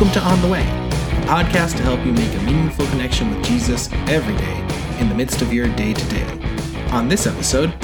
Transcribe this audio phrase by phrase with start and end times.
[0.00, 3.44] Welcome to On the Way, a podcast to help you make a meaningful connection with
[3.44, 6.88] Jesus every day in the midst of your day to day.
[6.90, 7.74] On this episode,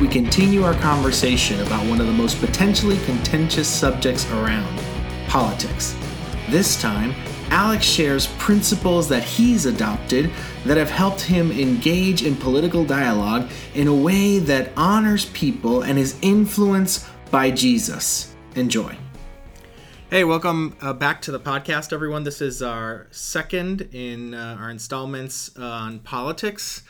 [0.00, 4.78] we continue our conversation about one of the most potentially contentious subjects around
[5.26, 5.96] politics.
[6.50, 7.12] This time,
[7.50, 10.30] Alex shares principles that he's adopted
[10.64, 15.98] that have helped him engage in political dialogue in a way that honors people and
[15.98, 18.36] is influenced by Jesus.
[18.54, 18.96] Enjoy.
[20.10, 22.24] Hey, welcome uh, back to the podcast, everyone.
[22.24, 26.82] This is our second in uh, our installments on politics.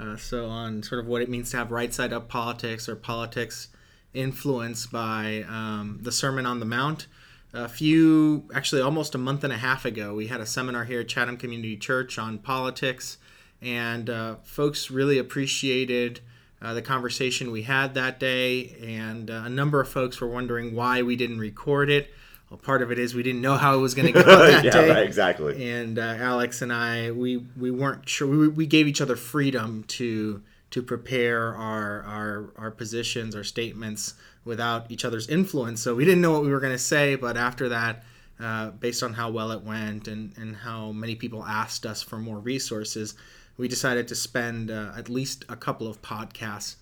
[0.00, 2.96] Uh, so, on sort of what it means to have right side up politics or
[2.96, 3.68] politics
[4.14, 7.06] influenced by um, the Sermon on the Mount
[7.52, 11.00] a few, actually almost a month and a half ago, we had a seminar here
[11.00, 13.18] at Chatham Community Church on politics,
[13.60, 16.20] and uh, folks really appreciated
[16.62, 18.76] uh, the conversation we had that day.
[18.80, 22.12] And a number of folks were wondering why we didn't record it.
[22.50, 24.64] Well, part of it is we didn't know how it was going to go that
[24.64, 24.90] yeah, day.
[24.90, 25.70] Right, exactly.
[25.70, 28.26] And uh, Alex and I, we we weren't sure.
[28.26, 34.14] We, we gave each other freedom to to prepare our our our positions, our statements
[34.44, 35.80] without each other's influence.
[35.80, 38.02] So we didn't know what we were going to say, but after that,
[38.40, 42.16] uh, based on how well it went and, and how many people asked us for
[42.16, 43.14] more resources,
[43.58, 46.76] we decided to spend uh, at least a couple of podcasts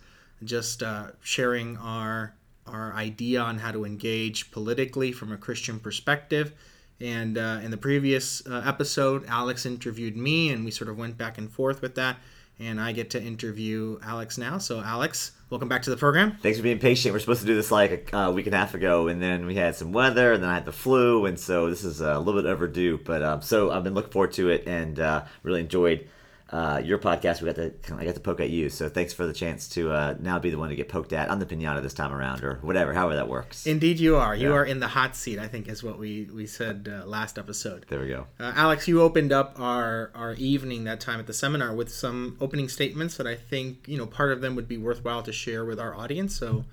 [0.45, 2.35] just uh, sharing our
[2.69, 6.53] our idea on how to engage politically from a Christian perspective.
[7.01, 11.17] And uh, in the previous uh, episode, Alex interviewed me, and we sort of went
[11.17, 12.17] back and forth with that
[12.61, 14.59] and I get to interview Alex now.
[14.59, 16.37] So, Alex, welcome back to the program.
[16.43, 17.13] Thanks for being patient.
[17.13, 19.55] We're supposed to do this like a week and a half ago, and then we
[19.55, 22.41] had some weather, and then I had the flu, and so this is a little
[22.41, 22.99] bit overdue.
[23.05, 26.09] But um, so I've been looking forward to it, and uh, really enjoyed
[26.51, 27.43] uh, your podcast.
[27.43, 29.91] We got to I got to poke at you, so thanks for the chance to
[29.91, 32.43] uh, now be the one to get poked at on the pinata this time around,
[32.43, 33.67] or whatever, however that works.
[33.67, 34.35] Indeed, you are.
[34.35, 34.55] You yeah.
[34.55, 35.39] are in the hot seat.
[35.39, 37.85] I think is what we we said uh, last episode.
[37.89, 38.27] There we go.
[38.41, 42.37] Uh, Alex, you opened up our our evening that time at the seminar with some
[42.41, 45.65] opening statements that I think you know part of them would be worthwhile to share
[45.65, 46.37] with our audience.
[46.37, 46.65] So.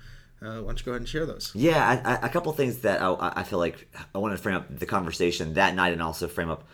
[0.42, 1.50] Uh, why don't you go ahead and share those?
[1.54, 4.56] Yeah, I, I, a couple things that I, I feel like I want to frame
[4.56, 6.68] up the conversation that night and also frame up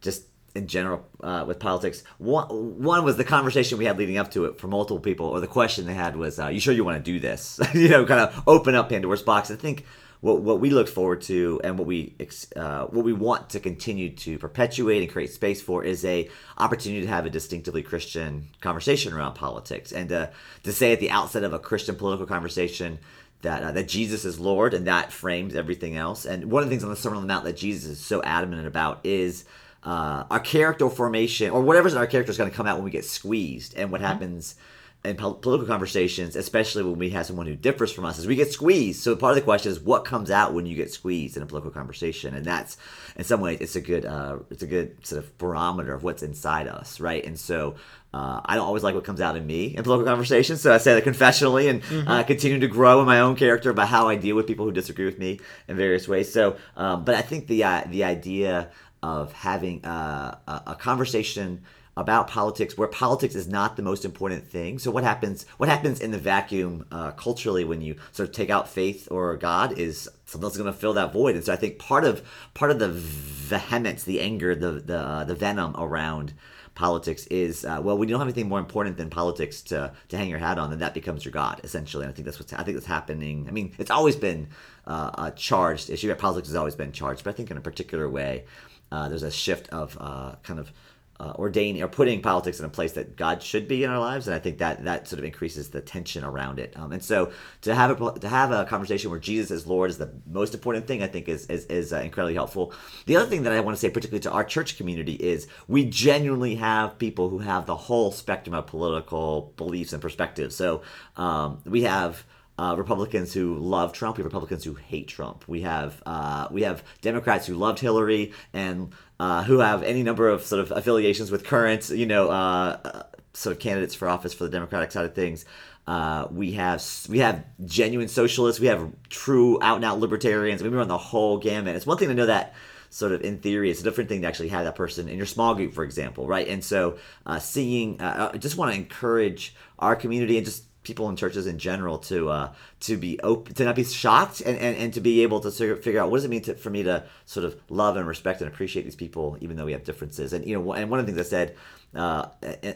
[0.00, 0.22] just
[0.58, 2.02] in general uh, with politics.
[2.18, 5.40] One, one was the conversation we had leading up to it for multiple people, or
[5.40, 8.04] the question they had was, uh, "You sure you want to do this?" you know,
[8.04, 9.50] kind of open up Pandora's box.
[9.50, 9.84] I think
[10.20, 12.14] what what we look forward to and what we
[12.56, 17.02] uh, what we want to continue to perpetuate and create space for is a opportunity
[17.02, 20.26] to have a distinctively Christian conversation around politics, and uh,
[20.64, 22.98] to say at the outset of a Christian political conversation
[23.42, 26.24] that uh, that Jesus is Lord, and that frames everything else.
[26.24, 28.22] And one of the things on the Sermon on the Mount that Jesus is so
[28.22, 29.44] adamant about is
[29.84, 32.84] uh, our character formation or whatever's in our character is going to come out when
[32.84, 34.08] we get squeezed and what mm-hmm.
[34.08, 34.56] happens
[35.04, 38.52] in political conversations especially when we have someone who differs from us is we get
[38.52, 41.42] squeezed so part of the question is what comes out when you get squeezed in
[41.42, 42.76] a political conversation and that's
[43.14, 46.24] in some ways it's a good uh, it's a good sort of barometer of what's
[46.24, 47.76] inside us right and so
[48.12, 50.78] uh, I don't always like what comes out of me in political conversations, so I
[50.78, 52.08] say that confessionally and mm-hmm.
[52.08, 54.72] uh, continue to grow in my own character about how I deal with people who
[54.72, 56.32] disagree with me in various ways.
[56.32, 58.70] So, um, but I think the uh, the idea
[59.02, 61.62] of having a, a conversation
[61.98, 64.78] about politics where politics is not the most important thing.
[64.78, 68.50] So what happens what happens in the vacuum uh, culturally when you sort of take
[68.50, 71.34] out faith or god is something's going to fill that void.
[71.34, 72.22] And so i think part of
[72.54, 76.34] part of the vehemence the anger the the, uh, the venom around
[76.76, 80.30] politics is uh, well you don't have anything more important than politics to to hang
[80.30, 82.04] your hat on then that becomes your god essentially.
[82.04, 83.46] And i think that's what's i think that's happening.
[83.48, 84.46] I mean it's always been
[84.86, 86.14] uh, a charged issue.
[86.14, 88.44] Politics has always been charged but i think in a particular way
[88.90, 90.72] uh, there's a shift of uh, kind of
[91.20, 94.28] uh, ordaining or putting politics in a place that God should be in our lives,
[94.28, 96.72] and I think that that sort of increases the tension around it.
[96.76, 97.32] Um, and so
[97.62, 100.86] to have a to have a conversation where Jesus is Lord is the most important
[100.86, 102.72] thing, I think is is, is uh, incredibly helpful.
[103.06, 105.86] The other thing that I want to say, particularly to our church community, is we
[105.86, 110.54] genuinely have people who have the whole spectrum of political beliefs and perspectives.
[110.54, 110.82] So
[111.16, 112.24] um, we have
[112.58, 114.16] uh, Republicans who love Trump.
[114.16, 115.44] We have Republicans who hate Trump.
[115.46, 120.28] We have uh, we have Democrats who loved Hillary and uh, who have any number
[120.28, 123.02] of sort of affiliations with current, you know, uh, uh,
[123.32, 125.44] sort of candidates for office for the Democratic side of things.
[125.86, 128.60] Uh, we have we have genuine socialists.
[128.60, 130.62] We have true out and out libertarians.
[130.62, 131.76] We run the whole gamut.
[131.76, 132.54] It's one thing to know that
[132.90, 133.70] sort of in theory.
[133.70, 136.26] It's a different thing to actually have that person in your small group, for example,
[136.26, 136.48] right?
[136.48, 141.08] And so, uh, seeing, uh, I just want to encourage our community and just people
[141.08, 144.76] in churches in general to uh, to be open to not be shocked and, and,
[144.76, 147.04] and to be able to figure out what does it mean to, for me to
[147.26, 150.32] sort of love and respect and appreciate these people even though we have differences.
[150.32, 151.56] And you know and one of the things I said
[151.94, 152.28] uh,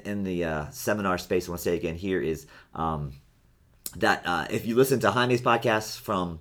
[0.04, 3.12] in, the uh, seminar space I want to say again here is um,
[3.96, 6.40] that uh, if you listen to Jaime's podcast from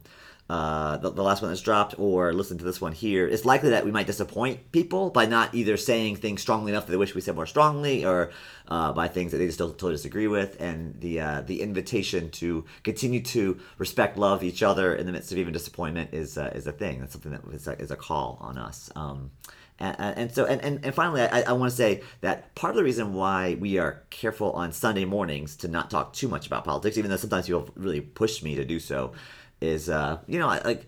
[0.51, 3.69] uh, the, the last one that's dropped or listen to this one here, it's likely
[3.69, 7.15] that we might disappoint people by not either saying things strongly enough that they wish
[7.15, 8.31] we said more strongly, or
[8.68, 10.59] uh, by things that they just totally disagree with.
[10.59, 15.31] And the uh, the invitation to continue to respect, love each other in the midst
[15.31, 17.00] of even disappointment is uh, is a thing.
[17.00, 18.92] That's something that is a, is a call on us.
[18.94, 19.31] Um,
[19.80, 22.77] and, and, so, and, and, and finally, I, I want to say that part of
[22.77, 26.65] the reason why we are careful on Sunday mornings to not talk too much about
[26.65, 29.13] politics, even though sometimes people really push me to do so,
[29.61, 30.85] is uh, you know like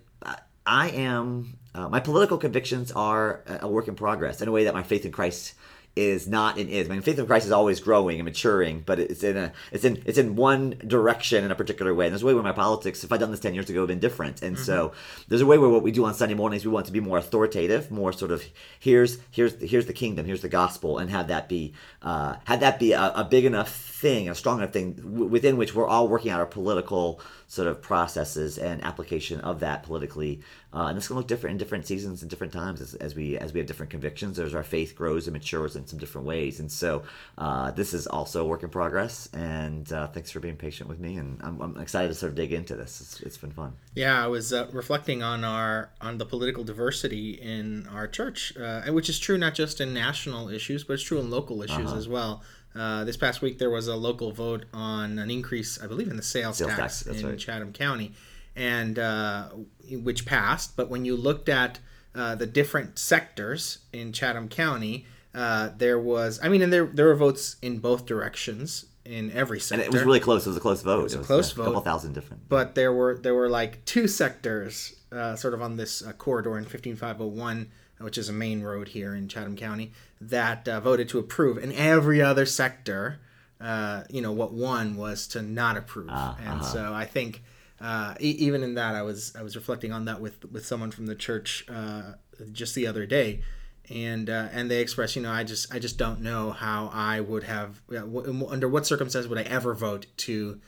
[0.66, 4.74] I am uh, my political convictions are a work in progress in a way that
[4.74, 5.54] my faith in Christ
[5.96, 6.90] is not and is.
[6.90, 9.84] I mean, faith in Christ is always growing and maturing, but it's in a it's
[9.84, 12.08] in it's in one direction in a particular way.
[12.08, 13.90] And there's a way where my politics, if I'd done this ten years ago, would
[13.90, 14.42] have been different.
[14.42, 14.66] And mm-hmm.
[14.66, 14.94] so
[15.28, 17.18] there's a way where what we do on Sunday mornings, we want to be more
[17.18, 18.44] authoritative, more sort of
[18.80, 22.80] here's here's here's the kingdom, here's the gospel, and have that be uh, have that
[22.80, 26.08] be a, a big enough thing, a strong enough thing w- within which we're all
[26.08, 30.42] working out our political sort of processes and application of that politically.
[30.74, 33.14] Uh, and it's going to look different in different seasons and different times as, as,
[33.14, 34.40] we as we have different convictions.
[34.40, 36.60] As our faith grows and matures in some different ways.
[36.60, 37.04] And so
[37.38, 39.30] uh, this is also a work in progress.
[39.34, 41.18] And uh, thanks for being patient with me.
[41.18, 43.02] And I'm, I'm excited to sort of dig into this.
[43.02, 43.74] it's, it's been fun.
[43.94, 48.82] Yeah, I was uh, reflecting on our on the political diversity in our church, uh,
[48.92, 51.98] which is true not just in national issues, but it's true in local issues uh-huh.
[51.98, 52.42] as well.
[52.76, 56.18] Uh, this past week, there was a local vote on an increase, I believe, in
[56.18, 57.38] the sales, sales tax, tax in right.
[57.38, 58.14] Chatham County,
[58.56, 59.50] and uh,
[59.92, 60.76] which passed.
[60.76, 61.80] But when you looked at
[62.16, 65.06] uh, the different sectors in Chatham County,
[65.36, 69.60] uh, there was, I mean, and there there were votes in both directions in every
[69.60, 69.84] sector.
[69.84, 70.46] And it was really close.
[70.46, 71.00] It was a close vote.
[71.00, 71.66] It was a close a vote.
[71.66, 72.48] couple thousand different.
[72.50, 76.58] But there were there were like two sectors, uh, sort of on this uh, corridor
[76.58, 81.20] in 15501 which is a main road here in Chatham County, that uh, voted to
[81.20, 83.20] approve, and every other sector,
[83.62, 86.10] uh, you know, what won was to not approve.
[86.10, 86.64] Uh, and uh-huh.
[86.64, 87.44] so I think
[87.80, 90.92] uh, e- even in that, I was I was reflecting on that with with someone
[90.92, 92.14] from the church uh,
[92.52, 93.42] just the other day.
[93.90, 97.20] And uh, and they expressed, you know, I just I just don't know how I
[97.20, 100.62] would have w- under what circumstances would I ever vote to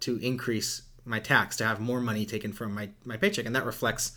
[0.00, 3.66] to increase my tax to have more money taken from my, my paycheck, and that
[3.66, 4.12] reflects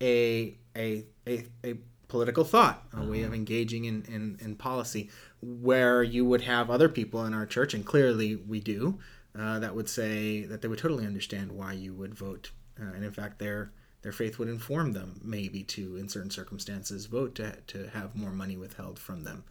[0.00, 1.74] a a a, a
[2.08, 3.34] political thought, a way of uh-huh.
[3.34, 5.10] engaging in, in, in, policy,
[5.42, 8.98] where you would have other people in our church, and clearly we do,
[9.38, 13.04] uh, that would say that they would totally understand why you would vote, uh, and
[13.04, 13.72] in fact, their
[14.02, 18.30] their faith would inform them maybe to, in certain circumstances, vote to, to have more
[18.30, 19.42] money withheld from them.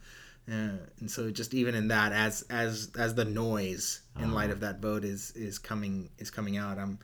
[0.50, 4.54] Uh, and so, just even in that, as as as the noise in light uh-huh.
[4.54, 6.98] of that vote is is coming is coming out, I'm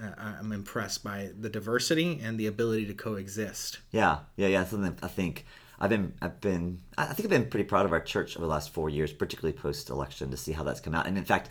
[0.00, 3.80] uh, I'm impressed by the diversity and the ability to coexist.
[3.90, 4.64] Yeah, yeah, yeah.
[4.64, 5.44] Something I think
[5.80, 8.50] I've been, I've been, I think I've been pretty proud of our church over the
[8.50, 11.06] last four years, particularly post-election, to see how that's come out.
[11.06, 11.50] And in fact,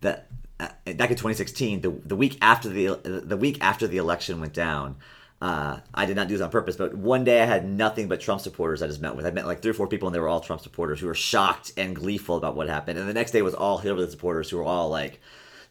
[0.00, 0.26] that
[0.60, 4.54] uh, back in 2016, the the week after the the week after the election went
[4.54, 4.96] down.
[5.40, 8.20] Uh, I did not do this on purpose, but one day I had nothing but
[8.20, 9.24] Trump supporters I just met with.
[9.24, 11.14] I met like three or four people, and they were all Trump supporters who were
[11.14, 12.98] shocked and gleeful about what happened.
[12.98, 15.20] And the next day was all Hillary supporters who were all like,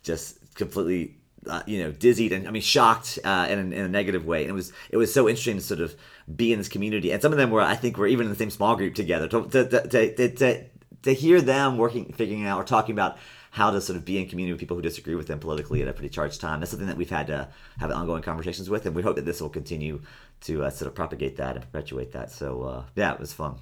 [0.04, 1.18] just completely
[1.50, 4.42] uh, you know, dizzied and I mean shocked uh, in, a, in, a, negative way.
[4.42, 5.96] And it was it was so interesting to sort of
[6.34, 7.12] be in this community.
[7.12, 9.28] And some of them were I think were even in the same small group together
[9.28, 10.64] to to to, to, to,
[11.04, 13.18] to hear them working, figuring out or talking about
[13.52, 15.88] how to sort of be in community with people who disagree with them politically at
[15.88, 16.60] a pretty charged time.
[16.60, 17.48] That's something that we've had to
[17.80, 20.02] have ongoing conversations with, and we hope that this will continue
[20.42, 22.32] to uh, sort of propagate that and perpetuate that.
[22.32, 23.56] So uh, yeah, it was fun.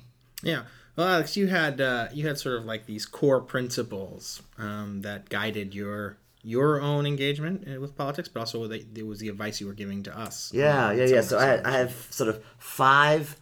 [0.44, 0.64] Yeah.
[0.96, 5.30] Well, Alex, you had uh, you had sort of like these core principles um, that
[5.30, 9.66] guided your your own engagement uh, with politics, but also it was the advice you
[9.68, 10.52] were giving to us.
[10.54, 11.22] Yeah, yeah, yeah.
[11.22, 13.36] So I, I have sort of five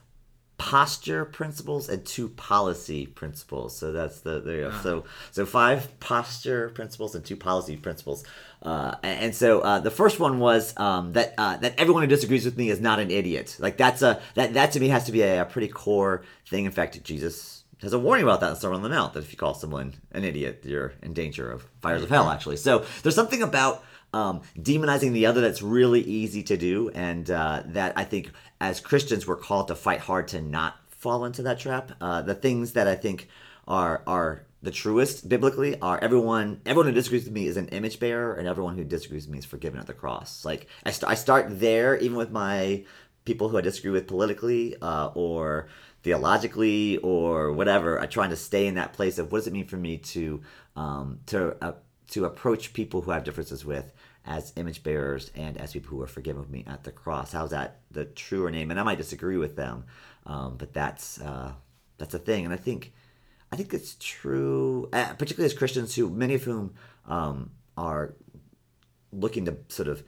[0.57, 3.75] posture principles and two policy principles.
[3.75, 4.71] So that's the there you go.
[4.71, 4.81] Ah.
[4.81, 8.23] So so five posture principles and two policy principles.
[8.61, 12.45] Uh, and so uh, the first one was um, that uh, that everyone who disagrees
[12.45, 13.57] with me is not an idiot.
[13.59, 16.63] Like that's a that that to me has to be a, a pretty core thing.
[16.63, 19.31] In fact, Jesus has a warning about that in Sermon on the Mount that if
[19.31, 22.57] you call someone an idiot, you're in danger of fires of hell, actually.
[22.57, 27.63] So there's something about um, demonizing the other that's really easy to do, and uh,
[27.67, 31.59] that I think as Christians we're called to fight hard to not fall into that
[31.59, 31.91] trap.
[31.99, 33.27] Uh, the things that I think
[33.67, 37.99] are are the truest biblically are everyone everyone who disagrees with me is an image
[37.99, 40.45] bearer, and everyone who disagrees with me is forgiven at the cross.
[40.45, 42.85] Like I, st- I start there, even with my
[43.25, 45.67] people who I disagree with politically, uh, or
[46.03, 47.99] theologically or whatever.
[47.99, 50.41] I trying to stay in that place of what does it mean for me to
[50.75, 51.73] um, to uh,
[52.11, 53.93] to approach people who have differences with
[54.25, 57.31] as image bearers and as people who are forgiven of me at the cross.
[57.33, 58.71] How's that the truer name?
[58.71, 59.85] And I might disagree with them,
[60.25, 61.53] um, but that's uh,
[61.97, 62.45] that's a thing.
[62.45, 62.93] And I think
[63.51, 66.73] I think it's true, uh, particularly as Christians who many of whom
[67.07, 68.13] um, are
[69.11, 70.03] looking to sort of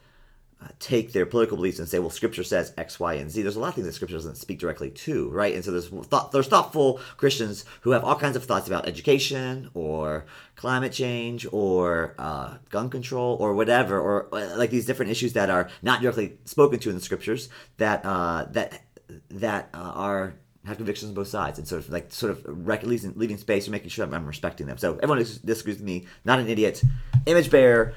[0.79, 3.41] take their political beliefs and say, well, Scripture says X, Y, and Z.
[3.41, 5.53] There's a lot of things that Scripture doesn't speak directly to, right?
[5.53, 9.69] And so there's thought, there's thoughtful Christians who have all kinds of thoughts about education
[9.74, 15.34] or climate change or uh, gun control or whatever, or uh, like these different issues
[15.34, 18.81] that are not directly spoken to in the Scriptures that uh, that
[19.29, 22.84] that uh, are have convictions on both sides and sort of like sort of rec-
[22.84, 24.77] leaving, leaving space and making sure I'm respecting them.
[24.77, 26.81] So everyone disagrees with me, not an idiot,
[27.25, 27.93] image bearer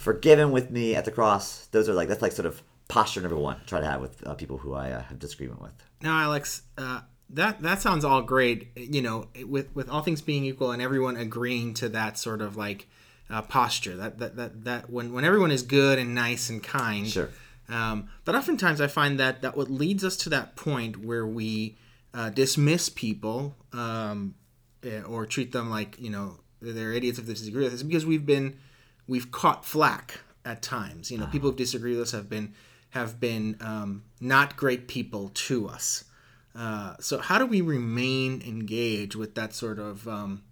[0.00, 1.66] forgiven with me at the cross.
[1.66, 3.60] Those are like that's like sort of posture number one.
[3.66, 5.74] Try to have with uh, people who I uh, have disagreement with.
[6.02, 8.68] Now, Alex, uh, that that sounds all great.
[8.76, 12.56] You know, with with all things being equal and everyone agreeing to that sort of
[12.56, 12.88] like
[13.28, 13.94] uh, posture.
[13.96, 17.06] That, that that that when when everyone is good and nice and kind.
[17.06, 17.28] Sure.
[17.68, 21.76] Um, but oftentimes I find that that what leads us to that point where we
[22.14, 24.34] uh, dismiss people um,
[24.82, 28.06] eh, or treat them like you know they're idiots if they disagree with us because
[28.06, 28.56] we've been
[29.10, 31.10] we've caught flack at times.
[31.10, 31.32] You know, uh-huh.
[31.32, 32.54] people who disagree with us have been
[32.90, 36.04] have been um, not great people to us.
[36.54, 40.42] Uh, so how do we remain engaged with that sort of um,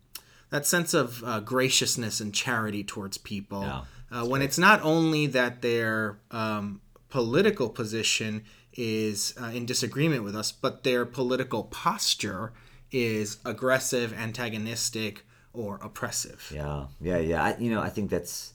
[0.50, 5.26] that sense of uh, graciousness and charity towards people yeah, uh, when it's not only
[5.26, 12.52] that their um, political position is uh, in disagreement with us, but their political posture
[12.90, 15.24] is aggressive, antagonistic,
[15.58, 16.50] or oppressive?
[16.54, 17.42] Yeah, yeah, yeah.
[17.42, 18.52] I, you know, I think that's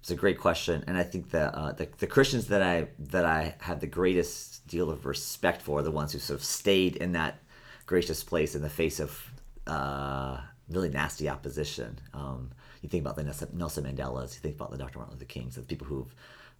[0.00, 3.24] it's a great question, and I think that uh, the, the Christians that I that
[3.24, 6.96] I have the greatest deal of respect for are the ones who sort of stayed
[6.96, 7.38] in that
[7.86, 9.30] gracious place in the face of
[9.66, 10.40] uh,
[10.70, 11.98] really nasty opposition.
[12.14, 12.50] Um,
[12.82, 14.98] you think about the Nelson Mandela's, you think about the Dr.
[14.98, 16.14] Martin Luther Kings, the people who've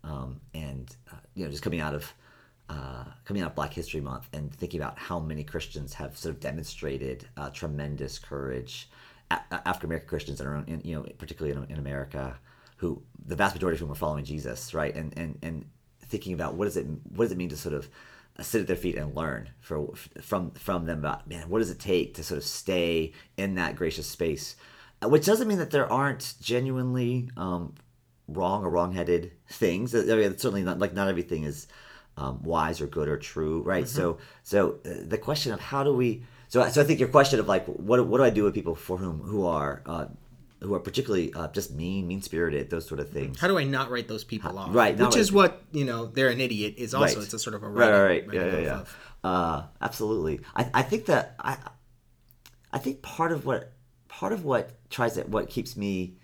[0.05, 2.13] um, and uh, you know just coming out of
[2.69, 6.35] uh, coming out of Black History Month and thinking about how many Christians have sort
[6.35, 8.91] of demonstrated uh, tremendous courage
[9.31, 12.39] African American Christians that are in, you know particularly in, in, America
[12.77, 14.95] who the vast majority of whom are following Jesus right?
[14.95, 15.65] And and and
[16.07, 17.89] thinking about what does it what does it mean to sort of
[18.41, 21.79] sit at their feet and learn for, from from them about man what does it
[21.79, 24.57] take to sort of stay in that gracious space?
[25.03, 27.75] Uh, which doesn't mean that there aren't genuinely um,
[28.27, 29.95] wrong or wrongheaded things.
[29.95, 31.67] I mean, certainly not like not everything is
[32.17, 33.85] um, wise or good or true right?
[33.85, 33.97] Mm-hmm.
[33.97, 37.41] so so uh, the question of how do we so, so I think your question
[37.41, 40.07] of like, what, what do I do with people for whom who are uh,
[40.61, 43.39] who are particularly uh, just mean, mean spirited, those sort of things.
[43.39, 44.75] How do I not write those people off?
[44.75, 46.07] Right, which is what you know.
[46.07, 46.75] They're an idiot.
[46.79, 47.25] Is also right.
[47.25, 48.35] it's a sort of a right, right, right.
[48.35, 48.85] yeah, yeah, yeah.
[49.23, 50.41] Uh, absolutely.
[50.57, 51.59] I, I think that I
[52.73, 53.73] I think part of what
[54.09, 56.17] part of what tries to what keeps me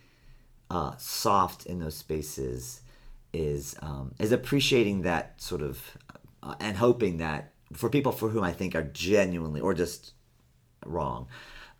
[0.71, 2.81] uh, soft in those spaces
[3.33, 5.97] is um, is appreciating that sort of
[6.43, 10.14] uh, and hoping that for people for whom I think are genuinely or just
[10.87, 11.27] wrong.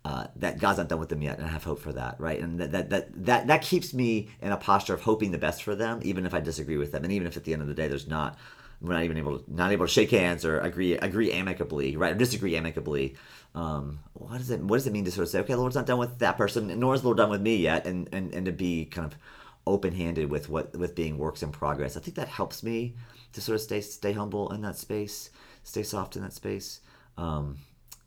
[0.03, 2.39] Uh, that God's not done with them yet, and I have hope for that, right?
[2.39, 5.63] And that, that that that that keeps me in a posture of hoping the best
[5.63, 7.67] for them, even if I disagree with them, and even if at the end of
[7.67, 8.37] the day there's not,
[8.81, 12.11] we're not even able to not able to shake hands or agree agree amicably, right,
[12.11, 13.15] or disagree amicably.
[13.55, 15.87] Um, what does it what does it mean to sort of say, okay, Lord's not
[15.87, 18.51] done with that person, nor is Lord done with me yet, and and and to
[18.51, 19.17] be kind of
[19.65, 21.97] open handed with what with being works in progress.
[21.97, 22.95] I think that helps me
[23.33, 25.31] to sort of stay stay humble in that space,
[25.63, 26.81] stay soft in that space.
[27.17, 27.57] Um,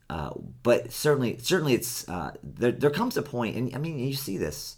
[0.09, 0.31] uh,
[0.63, 2.71] but certainly, certainly, it's uh, there.
[2.71, 4.77] There comes a point, and I mean, you see this.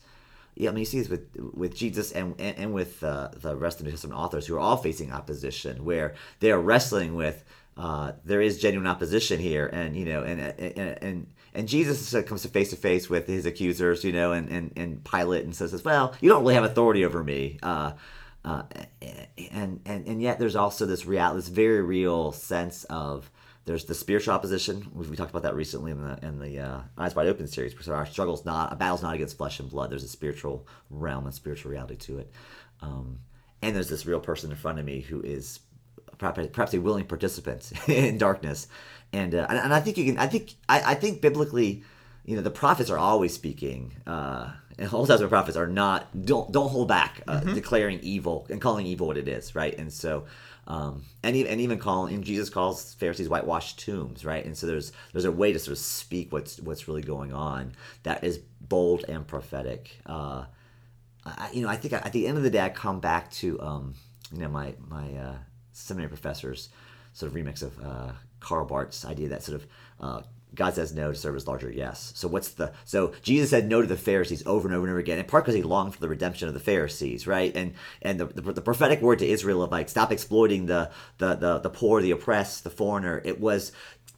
[0.56, 3.56] Yeah, I mean, you see this with with Jesus and and, and with uh, the
[3.56, 7.16] rest of the New Testament authors who are all facing opposition, where they are wrestling
[7.16, 7.46] with
[7.78, 12.42] uh, there is genuine opposition here, and you know, and and and, and Jesus comes
[12.42, 15.84] to face to face with his accusers, you know, and and and Pilate and says,
[15.84, 17.94] "Well, you don't really have authority over me." Uh,
[18.44, 18.64] uh,
[19.52, 23.32] and and and yet there's also this real, this very real sense of
[23.66, 24.90] there's the spiritual opposition.
[24.94, 27.76] We talked about that recently in the in the uh, Eyes Wide Open series.
[27.80, 29.92] So our struggle's not a battle's not against flesh and blood.
[29.92, 32.32] There's a spiritual realm and spiritual reality to it.
[32.82, 33.20] Um,
[33.62, 35.60] and there's this real person in front of me who is
[36.18, 38.68] perhaps, perhaps a willing participant in darkness.
[39.14, 40.18] And, uh, and and I think you can.
[40.18, 41.84] I think I, I think biblically,
[42.26, 43.94] you know, the prophets are always speaking.
[44.08, 47.54] Uh, and Old Testament prophets are not don't don't hold back uh, mm-hmm.
[47.54, 49.78] declaring evil and calling evil what it is, right?
[49.78, 50.26] And so
[50.68, 54.46] um, and, even, and even Jesus calls Pharisees whitewashed tombs, right?
[54.46, 57.74] And so there's there's a way to sort of speak what's what's really going on
[58.04, 59.98] that is bold and prophetic.
[60.06, 60.46] Uh,
[61.26, 63.60] I, you know, I think at the end of the day, I come back to
[63.62, 63.96] um,
[64.32, 65.36] you know my my uh,
[65.72, 66.70] seminary professors
[67.14, 69.68] sort of remix of uh, Karl Barth's idea that sort of
[70.00, 70.22] uh,
[70.54, 72.12] God says no to serve as larger yes.
[72.16, 75.00] So what's the so Jesus said no to the Pharisees over and over and over
[75.00, 77.56] again, in part because he longed for the redemption of the Pharisees, right?
[77.56, 81.36] And and the, the, the, prophetic word to Israel of like stop exploiting the, the
[81.36, 83.22] the the poor, the oppressed, the foreigner.
[83.24, 83.72] It was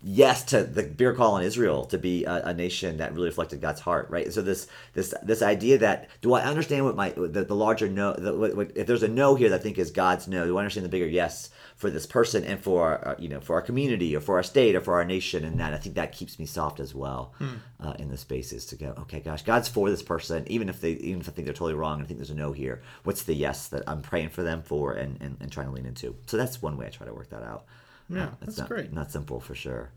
[0.04, 3.62] yes to the bigger call on Israel to be a, a, nation that really reflected
[3.62, 4.32] God's heart, right?
[4.34, 8.14] So this this this idea that do I understand what my the, the larger no
[8.14, 10.58] the, what, what, if there's a no here that I think is God's no, do
[10.58, 13.56] I understand the bigger yes for this person and for our, uh, you know for
[13.56, 16.12] our community or for our state or for our nation and that I think that
[16.12, 17.56] keeps me soft as well hmm.
[17.80, 20.92] uh, in the spaces to go okay gosh God's for this person even if they
[20.92, 23.24] even if I think they're totally wrong and I think there's a no here what's
[23.24, 26.16] the yes that I'm praying for them for and and, and trying to lean into
[26.26, 27.66] so that's one way I try to work that out.
[28.10, 28.94] Yeah, uh, that's not, great.
[28.94, 29.92] Not simple for sure.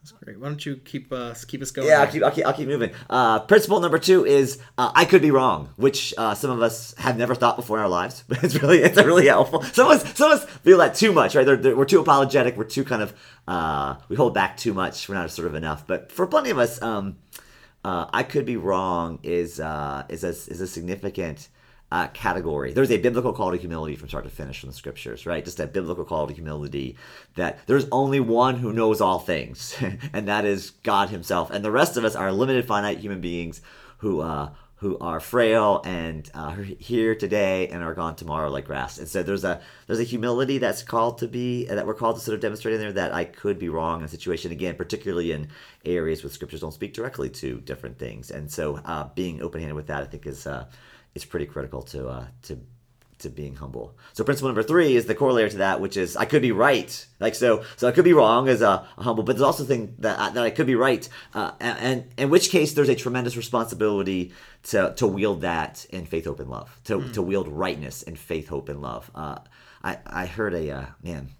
[0.00, 0.40] That's great.
[0.40, 1.86] Why don't you keep us keep us going?
[1.86, 2.92] Yeah, I'll keep, I'll keep, I'll keep moving.
[3.10, 6.94] Uh, principle number two is uh, I could be wrong, which uh, some of us
[6.96, 8.24] have never thought before in our lives.
[8.26, 9.62] But it's really it's really helpful.
[9.62, 11.44] Some of us some of us feel that too much, right?
[11.44, 12.56] They're, they're, we're too apologetic.
[12.56, 13.12] We're too kind of
[13.46, 15.06] uh, we hold back too much.
[15.06, 15.86] We're not sort of enough.
[15.86, 17.18] But for plenty of us, um,
[17.84, 21.48] uh, I could be wrong is uh, is a is a significant
[21.92, 22.72] uh, category.
[22.72, 25.44] There's a biblical call to humility from start to finish from the scriptures, right?
[25.44, 26.96] Just a biblical call to humility
[27.34, 29.76] that there's only one who knows all things,
[30.12, 31.50] and that is God Himself.
[31.50, 33.60] And the rest of us are limited, finite human beings
[33.98, 38.64] who uh, who are frail and uh, are here today and are gone tomorrow like
[38.64, 38.96] grass.
[38.98, 42.22] And so there's a there's a humility that's called to be that we're called to
[42.22, 45.32] sort of demonstrate in there that I could be wrong in a situation again, particularly
[45.32, 45.48] in
[45.84, 48.30] areas where scriptures don't speak directly to different things.
[48.30, 50.46] And so uh, being open handed with that, I think is
[51.14, 52.60] is pretty critical to uh, to
[53.20, 53.96] to being humble.
[54.12, 57.06] So principle number three is the corollary to that, which is I could be right.
[57.18, 59.94] Like so, so I could be wrong as a, a humble, but there's also thing
[59.98, 62.94] that I, that I could be right, uh, and, and, in which case there's a
[62.94, 64.32] tremendous responsibility
[64.64, 66.80] to to wield that in faith, hope, and love.
[66.84, 67.12] To mm.
[67.14, 69.10] to wield rightness in faith, hope, and love.
[69.14, 69.38] Uh,
[69.84, 71.30] I I heard a uh, man.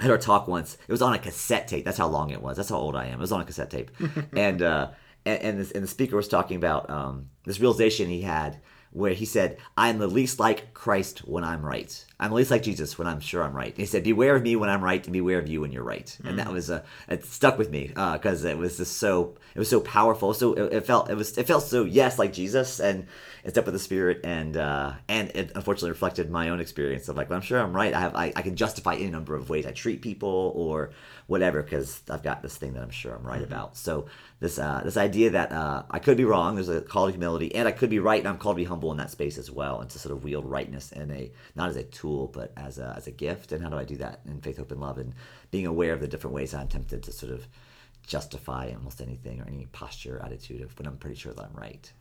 [0.00, 0.76] I heard a talk once.
[0.86, 1.84] It was on a cassette tape.
[1.84, 2.56] That's how long it was.
[2.56, 3.14] That's how old I am.
[3.14, 3.90] It was on a cassette tape,
[4.36, 4.90] and uh,
[5.24, 8.60] and and, this, and the speaker was talking about um, this realization he had
[8.92, 12.04] where he said, I'm the least like Christ when I'm right.
[12.20, 13.76] I'm the least like Jesus when I'm sure I'm right.
[13.76, 16.16] He said, Beware of me when I'm right, and beware of you when you're right.
[16.22, 16.30] Mm.
[16.30, 16.52] And that mm.
[16.52, 19.80] was a it stuck with me because uh, it was just so it was so
[19.80, 20.34] powerful.
[20.34, 23.06] So it, it, felt it was it felt so yes like Jesus, and
[23.44, 27.16] it's up with the Spirit, and uh, and it unfortunately reflected my own experience of
[27.16, 27.94] like, well, I'm sure I'm right.
[27.94, 30.90] I have I, I can justify any number of ways I treat people or
[31.28, 33.52] whatever because I've got this thing that I'm sure I'm right mm-hmm.
[33.52, 33.76] about.
[33.76, 34.06] So
[34.40, 37.54] this uh, this idea that uh, I could be wrong, there's a call to humility,
[37.54, 39.50] and I could be right, and I'm called to be humble in that space as
[39.50, 42.78] well, and to sort of wield rightness in a not as a tool, but as
[42.78, 43.52] a as a gift.
[43.52, 45.14] And how do I do that in faith, hope, and love, and
[45.50, 47.46] being aware of the different ways I'm tempted to sort of
[48.06, 51.92] justify almost anything or any posture, attitude of when I'm pretty sure that I'm right.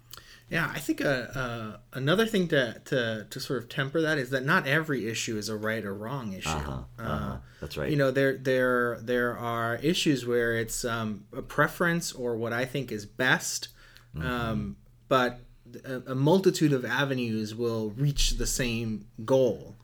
[0.49, 4.29] Yeah, I think uh, uh, another thing to, to, to sort of temper that is
[4.29, 6.49] that not every issue is a right or wrong issue.
[6.49, 7.03] Uh-huh, uh-huh.
[7.03, 7.89] Uh, That's right.
[7.89, 12.63] You know, there there there are issues where it's um, a preference or what I
[12.63, 13.67] think is best,
[14.15, 14.25] mm-hmm.
[14.25, 14.77] um,
[15.09, 15.41] but
[15.83, 19.75] a, a, multitude of avenues will reach the same goal.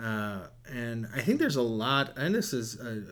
[0.00, 3.02] Uh, and I think there's a lot, and this is uh,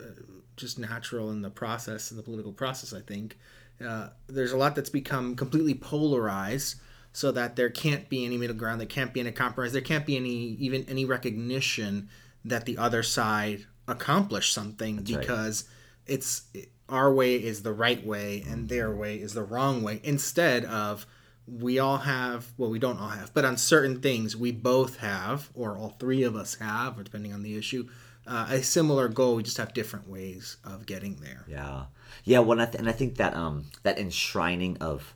[0.56, 2.92] just natural in the process, in the political process.
[2.92, 3.38] I think
[3.84, 6.76] uh, there's a lot that's become completely polarized
[7.12, 10.06] so that there can't be any middle ground, there can't be any compromise, there can't
[10.06, 12.08] be any even any recognition
[12.44, 15.64] that the other side accomplished something That's because
[16.06, 16.14] right.
[16.14, 16.42] it's
[16.88, 21.06] our way is the right way and their way is the wrong way instead of
[21.50, 25.48] we all have well we don't all have but on certain things we both have
[25.54, 27.88] or all three of us have or depending on the issue
[28.28, 29.36] uh, a similar goal.
[29.36, 31.44] We just have different ways of getting there.
[31.48, 31.84] Yeah.
[32.24, 35.14] Yeah well and i think that um that enshrining of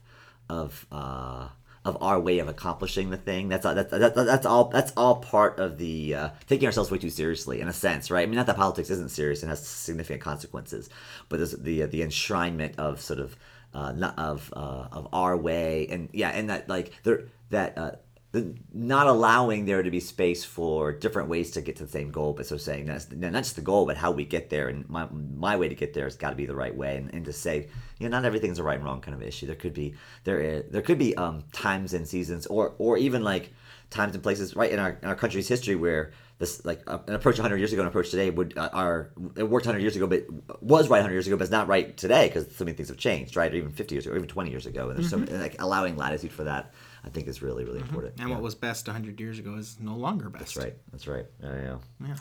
[0.49, 1.49] of uh
[1.85, 3.49] of our way of accomplishing the thing.
[3.49, 7.09] That's that's that's, that's all that's all part of the uh, taking ourselves way too
[7.09, 8.23] seriously in a sense, right?
[8.23, 10.89] I mean, not that politics isn't serious and has significant consequences,
[11.29, 13.35] but there's the the enshrinement of sort of
[13.73, 17.91] uh, not of uh, of our way and yeah, and that like there that uh,
[18.73, 22.33] not allowing there to be space for different ways to get to the same goal,
[22.33, 24.69] but so saying that's not just the goal, but how we get there.
[24.69, 26.97] And my, my way to get there has got to be the right way.
[26.97, 27.67] And, and to say,
[27.99, 29.45] you know, not everything's a right and wrong kind of issue.
[29.45, 29.93] There could be
[30.23, 33.53] there is, there could be um, times and seasons, or or even like
[33.91, 37.13] times and places right in our in our country's history where this like uh, an
[37.13, 40.07] approach 100 years ago and approach today would uh, are it worked 100 years ago
[40.07, 40.25] but
[40.61, 42.97] was right 100 years ago but it's not right today because so many things have
[42.97, 45.25] changed right or even 50 years ago or even 20 years ago and there's mm-hmm.
[45.25, 46.73] so like allowing latitude for that
[47.05, 47.89] I think is really really mm-hmm.
[47.89, 48.19] important.
[48.19, 48.35] And yeah.
[48.35, 50.55] what was best 100 years ago is no longer best.
[50.55, 50.75] That's right.
[50.91, 51.25] That's right.
[51.41, 52.07] Yeah, yeah.
[52.07, 52.15] Yeah.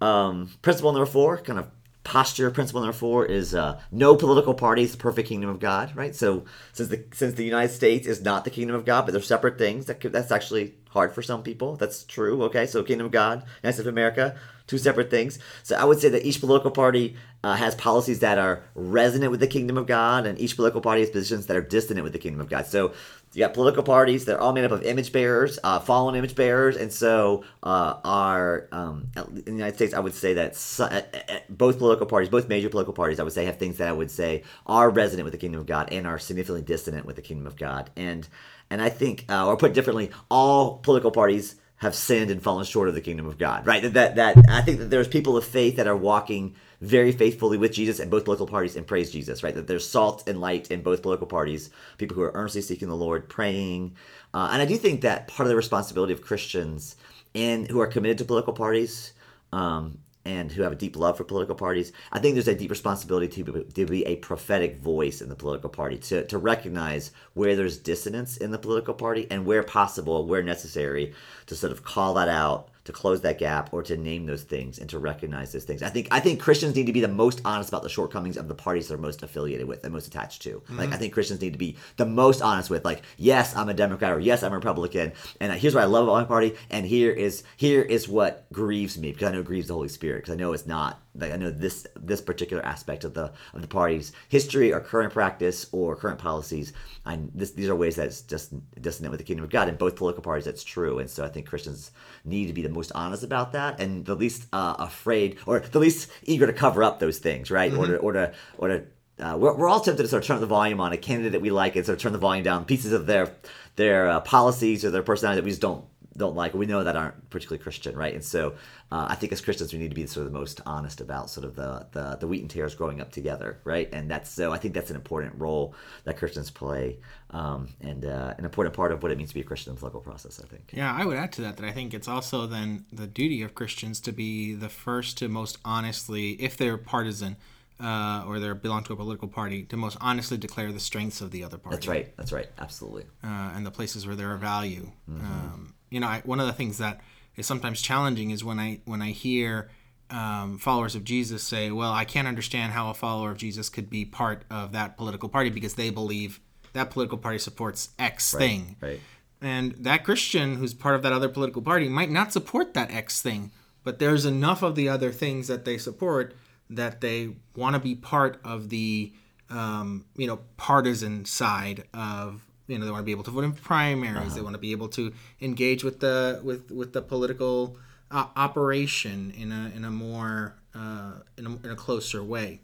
[0.00, 1.68] Um, principle number four, kind of
[2.04, 2.50] posture.
[2.50, 5.96] Principle number four is uh, no political party is the perfect kingdom of God.
[5.96, 6.14] Right.
[6.14, 9.22] So since the since the United States is not the kingdom of God, but they're
[9.22, 11.76] separate things, that could, that's actually hard for some people.
[11.76, 12.42] That's true.
[12.44, 12.66] Okay.
[12.66, 14.36] So kingdom of God, United States of America,
[14.66, 15.38] two separate things.
[15.62, 19.40] So I would say that each political party uh, has policies that are resonant with
[19.40, 22.18] the kingdom of God, and each political party has positions that are dissonant with the
[22.18, 22.66] kingdom of God.
[22.66, 22.92] So
[23.34, 24.24] you got political parties.
[24.24, 28.68] They're all made up of image bearers, uh, fallen image bearers, and so uh, our
[28.70, 32.28] um, in the United States, I would say that so, uh, uh, both political parties,
[32.28, 35.24] both major political parties, I would say have things that I would say are resonant
[35.24, 37.90] with the kingdom of God and are significantly dissonant with the kingdom of God.
[37.96, 38.28] And
[38.70, 42.88] and I think, uh, or put differently, all political parties have sinned and fallen short
[42.88, 43.66] of the kingdom of God.
[43.66, 43.82] Right?
[43.82, 47.56] That that, that I think that there's people of faith that are walking very faithfully
[47.56, 49.54] with Jesus and both political parties and praise Jesus, right?
[49.54, 52.96] That there's salt and light in both political parties, people who are earnestly seeking the
[52.96, 53.96] Lord, praying.
[54.32, 56.96] Uh, and I do think that part of the responsibility of Christians
[57.34, 59.12] and who are committed to political parties
[59.52, 62.70] um, and who have a deep love for political parties, I think there's a deep
[62.70, 67.10] responsibility to be, to be a prophetic voice in the political party, to, to recognize
[67.34, 71.12] where there's dissonance in the political party and where possible, where necessary,
[71.46, 74.78] to sort of call that out to close that gap or to name those things
[74.78, 75.82] and to recognize those things.
[75.82, 78.48] I think I think Christians need to be the most honest about the shortcomings of
[78.48, 80.60] the parties they're most affiliated with and most attached to.
[80.60, 80.78] Mm-hmm.
[80.78, 83.74] Like I think Christians need to be the most honest with like yes, I'm a
[83.74, 86.86] Democrat or yes, I'm a Republican and here's what I love about my party and
[86.86, 90.18] here is here is what grieves me because I know it grieves the Holy Spirit
[90.18, 93.62] because I know it's not like I know this this particular aspect of the of
[93.62, 96.72] the party's history or current practice or current policies.
[97.06, 99.96] I this these are ways that's just dissonant with the kingdom of God in both
[99.96, 100.44] political parties.
[100.44, 101.92] That's true, and so I think Christians
[102.24, 105.78] need to be the most honest about that and the least uh, afraid or the
[105.78, 107.70] least eager to cover up those things, right?
[107.70, 107.80] Mm-hmm.
[107.80, 108.82] Or to or to or to
[109.20, 111.40] uh, we're, we're all tempted to sort of turn the volume on a candidate that
[111.40, 113.32] we like and sort of turn the volume down pieces of their
[113.76, 115.84] their uh, policies or their personality that we just don't
[116.16, 118.54] don't like we know that aren't particularly christian right and so
[118.92, 121.30] uh, i think as christians we need to be sort of the most honest about
[121.30, 124.52] sort of the, the the wheat and tares growing up together right and that's so
[124.52, 125.74] i think that's an important role
[126.04, 126.98] that christians play
[127.30, 129.74] um, and uh, an important part of what it means to be a christian in
[129.74, 132.08] the political process i think yeah i would add to that that i think it's
[132.08, 136.78] also then the duty of christians to be the first to most honestly if they're
[136.78, 137.36] partisan
[137.80, 141.30] uh, or they belong to a political party to most honestly declare the strengths of
[141.30, 141.76] the other party.
[141.76, 142.16] That's right.
[142.16, 142.48] That's right.
[142.58, 143.04] Absolutely.
[143.22, 144.90] Uh, and the places where there are value.
[145.10, 145.24] Mm-hmm.
[145.24, 147.00] Um, you know, I, one of the things that
[147.36, 149.70] is sometimes challenging is when I when I hear
[150.10, 153.90] um, followers of Jesus say, "Well, I can't understand how a follower of Jesus could
[153.90, 156.40] be part of that political party because they believe
[156.72, 159.00] that political party supports X right, thing." Right.
[159.40, 163.20] And that Christian who's part of that other political party might not support that X
[163.20, 166.34] thing, but there's enough of the other things that they support
[166.70, 169.12] that they want to be part of the
[169.50, 173.44] um, you know partisan side of you know they want to be able to vote
[173.44, 174.34] in primaries uh-huh.
[174.34, 177.76] they want to be able to engage with the with with the political
[178.10, 182.60] uh, operation in a in a more uh, in, a, in a closer way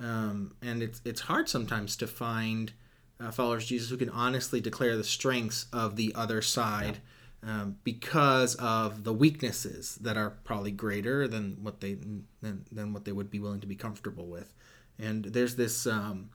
[0.00, 2.72] um, and it's it's hard sometimes to find
[3.20, 6.98] uh, followers of Jesus who can honestly declare the strengths of the other side
[7.44, 7.62] yeah.
[7.62, 11.94] um, because of the weaknesses that are probably greater than what they
[12.40, 14.52] than, than what they would be willing to be comfortable with
[14.98, 16.30] and there's this um,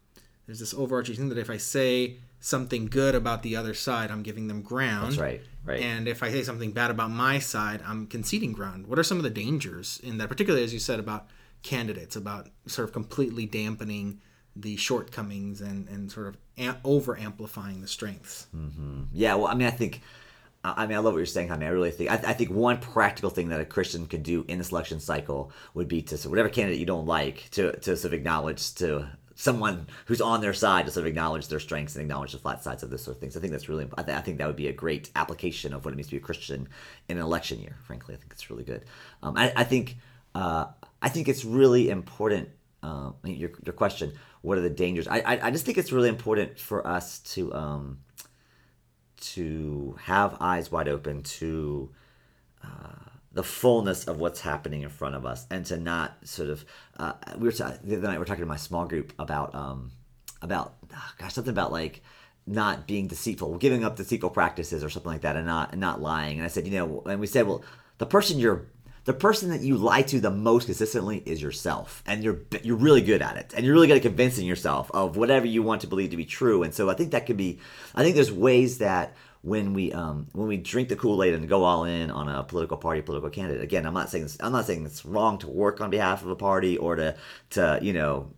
[0.46, 4.24] there's this overarching thing that if I say something good about the other side, I'm
[4.24, 5.14] giving them ground.
[5.14, 5.42] That's right.
[5.66, 5.82] Right.
[5.82, 8.88] And if I say something bad about my side, I'm conceding ground.
[8.88, 11.28] What are some of the dangers in that, particularly as you said about
[11.62, 14.22] candidates, about sort of completely dampening
[14.56, 18.48] the shortcomings and, and sort of am- over amplifying the strengths?
[18.56, 19.04] Mm-hmm.
[19.12, 19.36] Yeah.
[19.36, 20.02] Well, I mean, I think.
[20.64, 21.66] I mean, I love what you're saying, Jaime.
[21.66, 24.58] I really think I, I, think one practical thing that a Christian could do in
[24.58, 28.12] this election cycle would be to so whatever candidate you don't like to to sort
[28.12, 32.02] of acknowledge to someone who's on their side to sort of acknowledge their strengths and
[32.02, 33.38] acknowledge the flat sides of this sort of things.
[33.38, 35.86] I think that's really, I, th- I think that would be a great application of
[35.86, 36.68] what it means to be a Christian
[37.08, 37.78] in an election year.
[37.84, 38.84] Frankly, I think it's really good.
[39.22, 39.98] Um, I, I, think,
[40.34, 40.66] uh,
[41.04, 42.50] I think it's really important.
[42.82, 45.08] Uh, your, your question, what are the dangers?
[45.08, 48.00] I, I, I, just think it's really important for us to, um,
[49.22, 51.92] to have eyes wide open to,
[52.64, 56.66] uh, the fullness of what's happening in front of us and to not sort of
[56.98, 59.54] uh, we were ta- the other night we are talking to my small group about
[59.54, 59.92] um
[60.42, 62.02] about oh gosh something about like
[62.48, 66.02] not being deceitful giving up deceitful practices or something like that and not and not
[66.02, 66.38] lying.
[66.38, 67.64] And i said you know and we said well
[68.00, 68.66] the person you're
[69.06, 73.02] the person that you lie to the most consistently is yourself and you're you're really
[73.02, 75.88] good at it and you're really good at convincing yourself of whatever you want to
[75.88, 76.64] believe to be true.
[76.64, 77.60] And so i think that could be
[77.94, 81.48] i think there's ways that when we um, when we drink the Kool Aid and
[81.48, 83.64] go all in on a political party, political candidate.
[83.64, 86.30] Again, I'm not saying this, I'm not saying it's wrong to work on behalf of
[86.30, 87.16] a party or to
[87.52, 88.32] to you know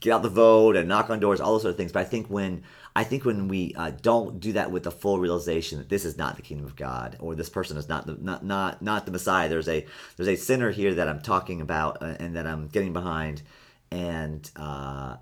[0.00, 1.92] get out the vote and knock on doors, all those sort of things.
[1.92, 2.62] But I think when
[2.96, 6.16] I think when we uh, don't do that with the full realization that this is
[6.16, 9.12] not the kingdom of God or this person is not the not not not the
[9.12, 9.50] Messiah.
[9.50, 12.94] There's a there's a sinner here that I'm talking about uh, and that I'm getting
[12.94, 13.42] behind,
[13.90, 15.16] and uh,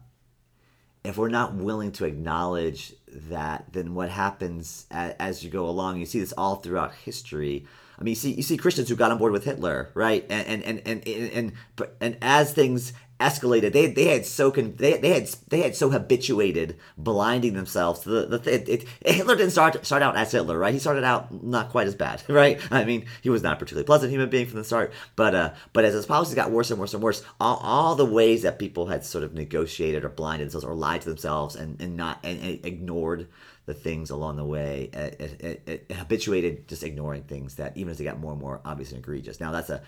[1.04, 2.94] if we're not willing to acknowledge
[3.31, 7.66] that then what happens as, as you go along, you see this all throughout history.
[7.98, 10.27] I mean, you see, you see Christians who got on board with Hitler, right?
[10.29, 13.72] And and and and and, and, and, and as things escalated.
[13.72, 18.09] They they had so con- they, they had they had so habituated blinding themselves to
[18.11, 20.72] the, the it, it, Hitler didn't start start out as Hitler, right?
[20.74, 22.61] He started out not quite as bad, right?
[22.70, 25.53] I mean, he was not a particularly pleasant human being from the start, but uh,
[25.72, 28.59] but as his policies got worse and worse and worse, all, all the ways that
[28.59, 32.18] people had sort of negotiated or blinded themselves or lied to themselves and and not
[32.24, 33.29] and, and ignored
[33.66, 37.98] the things along the way it, it, it, habituated just ignoring things that even as
[37.98, 39.81] they got more and more obvious and egregious now that's a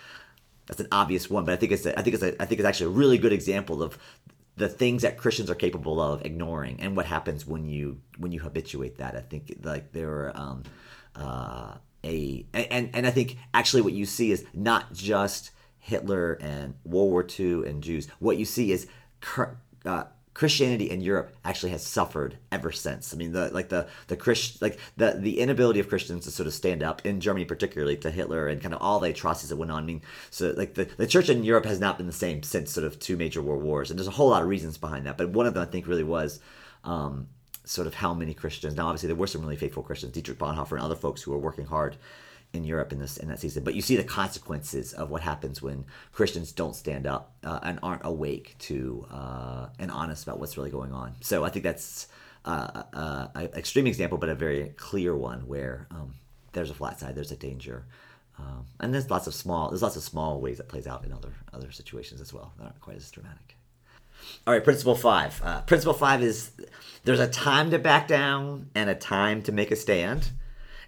[0.66, 2.60] that's an obvious one, but I think it's a, I think it's a, I think
[2.60, 3.98] it's actually a really good example of
[4.56, 8.40] the things that Christians are capable of ignoring and what happens when you when you
[8.40, 9.14] habituate that.
[9.14, 10.62] I think like there are um,
[11.14, 11.74] uh,
[12.04, 17.10] a and and I think actually what you see is not just Hitler and World
[17.10, 18.08] War II and Jews.
[18.18, 18.88] What you see is
[19.84, 20.04] uh,
[20.36, 23.14] Christianity in Europe actually has suffered ever since.
[23.14, 26.46] I mean, the like the the Christ like the the inability of Christians to sort
[26.46, 29.56] of stand up in Germany, particularly to Hitler and kind of all the atrocities that
[29.56, 29.84] went on.
[29.84, 32.70] I mean, so like the the church in Europe has not been the same since
[32.70, 35.16] sort of two major world wars, and there's a whole lot of reasons behind that.
[35.16, 36.38] But one of them I think really was.
[36.84, 37.28] Um,
[37.64, 38.76] sort of how many Christians.
[38.76, 41.38] Now, obviously, there were some really faithful Christians, Dietrich Bonhoeffer and other folks who were
[41.38, 41.96] working hard
[42.52, 43.64] in Europe in this in that season.
[43.64, 47.78] But you see the consequences of what happens when Christians don't stand up uh, and
[47.82, 51.14] aren't awake to uh, and honest about what's really going on.
[51.20, 52.08] So I think that's
[52.44, 56.14] uh, uh an extreme example, but a very clear one where um,
[56.52, 57.86] there's a flat side, there's a danger.
[58.38, 61.12] Um, and there's lots of small there's lots of small ways that plays out in
[61.12, 63.56] other other situations as well that aren't quite as dramatic.
[64.46, 65.40] All right, principle five.
[65.42, 66.50] Uh, principle five is
[67.04, 70.30] there's a time to back down and a time to make a stand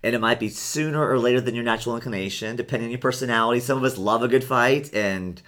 [0.03, 3.61] and it might be sooner or later than your natural inclination, depending on your personality.
[3.61, 5.41] Some of us love a good fight, and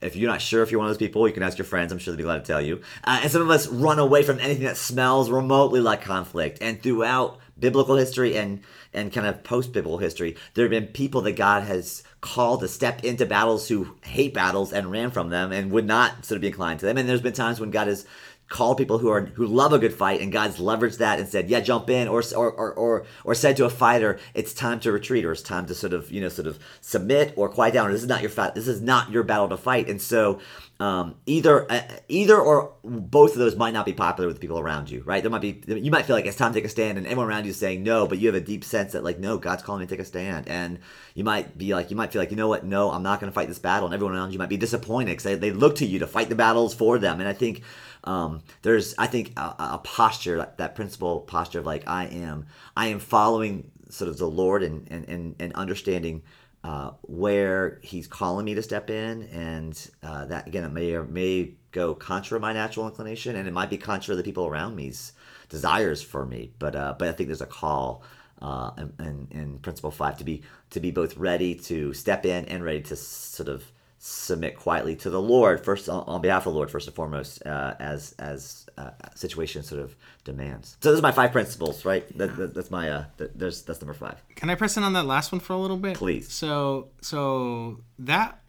[0.00, 1.90] if you're not sure if you're one of those people, you can ask your friends.
[1.90, 2.82] I'm sure they'll be glad to tell you.
[3.04, 6.58] Uh, and some of us run away from anything that smells remotely like conflict.
[6.60, 8.60] And throughout biblical history and
[8.92, 12.68] and kind of post biblical history, there have been people that God has called to
[12.68, 16.42] step into battles who hate battles and ran from them and would not sort of
[16.42, 16.96] be inclined to them.
[16.96, 18.06] And there's been times when God has
[18.48, 21.48] call people who are who love a good fight and God's leveraged that and said,
[21.48, 25.24] "Yeah, jump in," or or or or, said to a fighter, "It's time to retreat,"
[25.24, 27.92] or "It's time to sort of you know sort of submit or quiet down." Or,
[27.92, 28.54] this is not your fight.
[28.54, 29.88] This is not your battle to fight.
[29.88, 30.40] And so
[30.80, 34.90] um, either uh, either or both of those might not be popular with people around
[34.90, 35.22] you, right?
[35.22, 37.28] There might be you might feel like it's time to take a stand, and everyone
[37.28, 39.62] around you is saying no, but you have a deep sense that like no, God's
[39.62, 40.80] calling me to take a stand, and
[41.14, 43.30] you might be like you might feel like you know what, no, I'm not going
[43.30, 45.76] to fight this battle, and everyone around you might be disappointed because they, they look
[45.76, 47.62] to you to fight the battles for them, and I think
[48.04, 52.46] um, there's I think a, a posture that, that principle posture of like I am
[52.76, 56.22] I am following sort of the Lord and and and, and understanding
[56.62, 61.04] uh, where He's calling me to step in, and uh, that again it may or
[61.04, 65.12] may go contra my natural inclination, and it might be contra the people around me's
[65.48, 66.52] desires for me.
[66.58, 68.02] But uh, but I think there's a call.
[68.42, 72.44] Uh, in, in, in principle five to be to be both ready to step in
[72.46, 73.64] and ready to sort of
[74.06, 77.74] submit quietly to the Lord first on behalf of the Lord first and foremost uh,
[77.80, 80.76] as as uh, situation sort of demands.
[80.82, 82.06] So those are my five principles, right?
[82.18, 84.22] That, that, that's my uh, that, there's that's number five.
[84.34, 86.30] Can I press in on that last one for a little bit, please?
[86.30, 88.40] So so that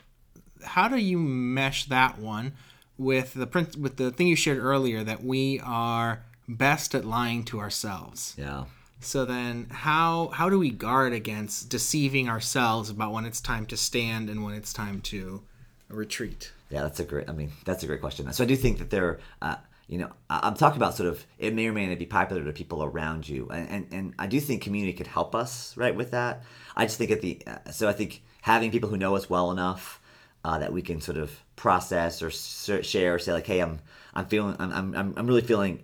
[0.61, 2.51] how do you mesh that one
[2.97, 7.45] with the print with the thing you shared earlier that we are best at lying
[7.45, 8.35] to ourselves?
[8.37, 8.65] Yeah.
[8.99, 13.77] So then how how do we guard against deceiving ourselves about when it's time to
[13.77, 15.43] stand and when it's time to
[15.89, 16.51] retreat?
[16.69, 18.31] Yeah, that's a great I mean, that's a great question.
[18.33, 21.53] So I do think that there uh, you know, I'm talking about sort of it
[21.53, 24.39] may or may not be popular to people around you, and and, and I do
[24.39, 26.43] think community could help us right with that.
[26.75, 29.51] I just think at the uh, so I think having people who know us well
[29.51, 30.01] enough
[30.43, 33.79] uh, that we can sort of process or share, or say like, hey, I'm
[34.15, 35.83] I'm feeling I'm I'm I'm really feeling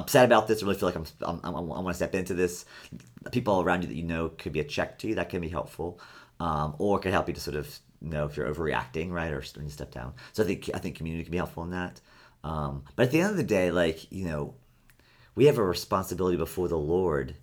[0.00, 0.62] upset about this.
[0.62, 2.64] I really feel like I'm, I'm, I'm i want to step into this.
[3.30, 5.14] People around you that you know could be a check to you.
[5.14, 6.00] That can be helpful,
[6.40, 9.42] um, or it could help you to sort of know if you're overreacting, right, or
[9.54, 10.14] when you step down.
[10.32, 12.00] So I think I think community can be helpful in that.
[12.42, 14.54] Um, but at the end of the day, like you know,
[15.34, 17.34] we have a responsibility before the Lord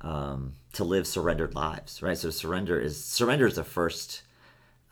[0.00, 2.16] um, to live surrendered lives, right?
[2.16, 4.22] So surrender is surrender is the first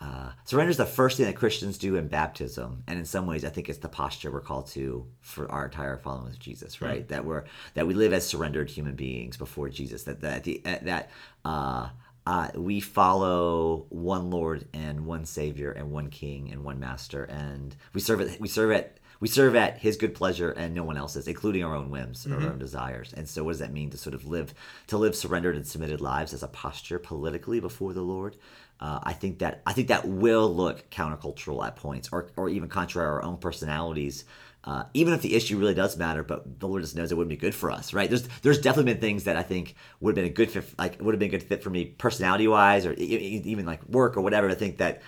[0.00, 3.44] uh, surrender is the first thing that Christians do in baptism, and in some ways,
[3.44, 7.06] I think it's the posture we're called to for our entire following of Jesus, right?
[7.08, 10.02] That we're that we live as surrendered human beings before Jesus.
[10.04, 11.10] That that the, that
[11.44, 11.88] uh,
[12.26, 17.74] uh, we follow one Lord and one Savior and one King and one Master, and
[17.92, 18.40] we serve it.
[18.40, 21.74] We serve at we serve at His good pleasure and no one else's, including our
[21.74, 22.44] own whims mm-hmm.
[22.44, 23.14] our own desires.
[23.16, 24.54] And so, what does that mean to sort of live
[24.88, 28.36] to live surrendered and submitted lives as a posture politically before the Lord?
[28.80, 32.68] Uh, I think that I think that will look countercultural at points, or or even
[32.68, 34.24] contrary to our own personalities.
[34.64, 37.28] Uh, even if the issue really does matter, but the Lord just knows it wouldn't
[37.28, 38.08] be good for us, right?
[38.08, 41.00] There's there's definitely been things that I think would have been a good fit, like
[41.02, 44.22] would have been a good fit for me personality wise, or even like work or
[44.22, 44.48] whatever.
[44.48, 45.02] I think that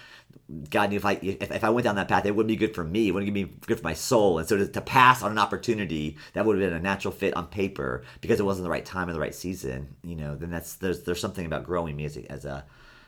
[0.68, 2.74] God knew if I if, if I went down that path, it wouldn't be good
[2.74, 3.08] for me.
[3.08, 4.38] It wouldn't be good for my soul.
[4.38, 7.34] And so to, to pass on an opportunity that would have been a natural fit
[7.34, 10.50] on paper because it wasn't the right time or the right season, you know, then
[10.50, 12.64] that's there's there's something about growing me as a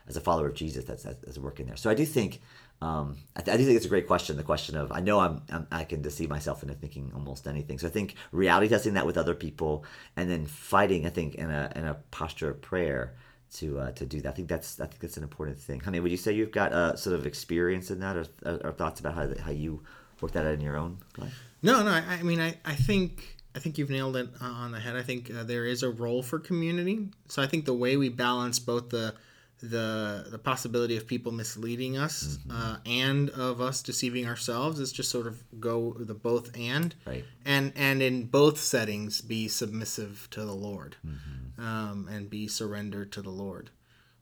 [0.09, 1.77] as a, follower of Jesus that's that's working there.
[1.77, 2.41] So I do think
[2.81, 4.37] um, I, th- I, do think it's a great question.
[4.37, 7.79] The question of I know I'm, I'm, i can deceive myself into thinking almost anything.
[7.79, 9.85] So I think reality testing that with other people,
[10.17, 11.07] and then fighting.
[11.07, 13.15] I think in a in a posture of prayer
[13.55, 14.31] to uh, to do that.
[14.31, 15.81] I think that's I think that's an important thing.
[15.81, 18.27] Honey, would you say you've got a sort of experience in that, or,
[18.65, 19.83] or thoughts about how how you
[20.21, 21.43] work that out in your own life?
[21.63, 21.91] No, no.
[21.91, 24.97] I, I mean, I, I think I think you've nailed it on the head.
[24.97, 27.09] I think uh, there is a role for community.
[27.29, 29.15] So I think the way we balance both the
[29.61, 32.51] the the possibility of people misleading us mm-hmm.
[32.51, 37.25] uh, and of us deceiving ourselves is just sort of go the both and right
[37.45, 41.61] and and in both settings be submissive to the lord mm-hmm.
[41.61, 43.71] um, and be surrendered to the lord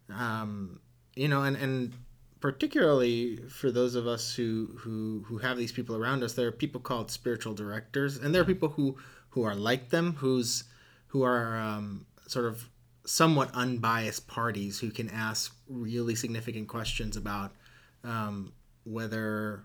[0.08, 0.80] um,
[1.14, 1.92] you know and and
[2.40, 6.52] particularly for those of us who who who have these people around us there are
[6.52, 8.96] people called spiritual directors and there are people who
[9.30, 10.64] who are like them who's
[11.08, 12.68] who are um, sort of
[13.06, 17.52] somewhat unbiased parties who can ask really significant questions about
[18.04, 18.52] um,
[18.84, 19.64] whether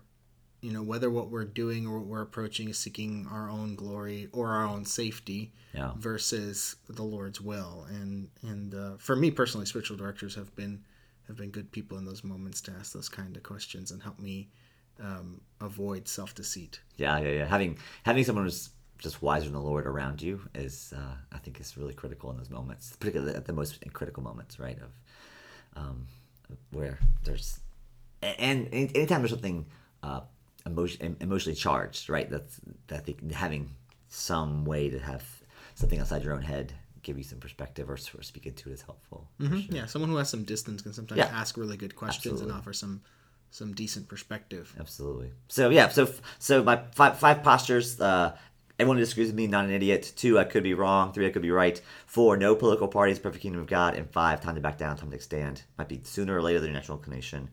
[0.60, 4.28] you know whether what we're doing or what we're approaching is seeking our own glory
[4.32, 5.92] or our own safety yeah.
[5.96, 7.86] versus the Lord's will.
[7.90, 10.84] And and uh, for me personally, spiritual directors have been
[11.26, 14.18] have been good people in those moments to ask those kind of questions and help
[14.18, 14.48] me
[15.00, 16.80] um, avoid self deceit.
[16.96, 17.46] Yeah, yeah, yeah.
[17.46, 18.70] Having having someone who's
[19.02, 22.36] just wiser than the Lord around you is, uh, I think, is really critical in
[22.36, 24.78] those moments, particularly at the most critical moments, right?
[24.78, 24.92] Of
[25.76, 26.06] um,
[26.70, 27.58] where there's,
[28.22, 29.66] and anytime there's something
[30.02, 30.20] uh,
[30.64, 32.30] emotion, emotionally charged, right?
[32.30, 33.70] That's that I think having
[34.08, 35.24] some way to have
[35.74, 38.82] something outside your own head give you some perspective or, or speak into it is
[38.82, 39.28] helpful.
[39.40, 39.58] Mm-hmm.
[39.58, 39.76] Sure.
[39.76, 41.30] Yeah, someone who has some distance can sometimes yeah.
[41.32, 42.52] ask really good questions Absolutely.
[42.52, 43.02] and offer some
[43.50, 44.74] some decent perspective.
[44.80, 45.30] Absolutely.
[45.48, 48.36] So yeah, so so my five five postures uh,
[48.82, 50.12] Everyone who disagrees with me, not an idiot.
[50.16, 51.12] Two, I could be wrong.
[51.12, 51.80] Three, I could be right.
[52.04, 53.94] Four, no political parties, perfect kingdom of God.
[53.94, 55.62] And five, time to back down, time to extend.
[55.78, 57.48] Might be sooner or later than your natural inclination.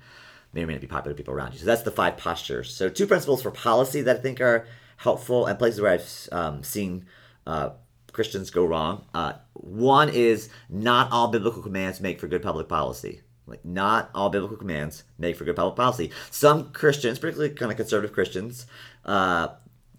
[0.53, 1.59] May or may not be popular to people around you.
[1.59, 2.73] So that's the five postures.
[2.73, 4.65] So two principles for policy that I think are
[4.97, 7.05] helpful and places where I've um, seen
[7.45, 7.73] uh,
[8.11, 9.05] Christians go wrong.
[9.13, 13.21] Uh, one is not all biblical commands make for good public policy.
[13.45, 16.09] Like not all biblical commands make for good public policy.
[16.31, 18.65] Some Christians, particularly kind of conservative Christians,
[19.05, 19.49] uh,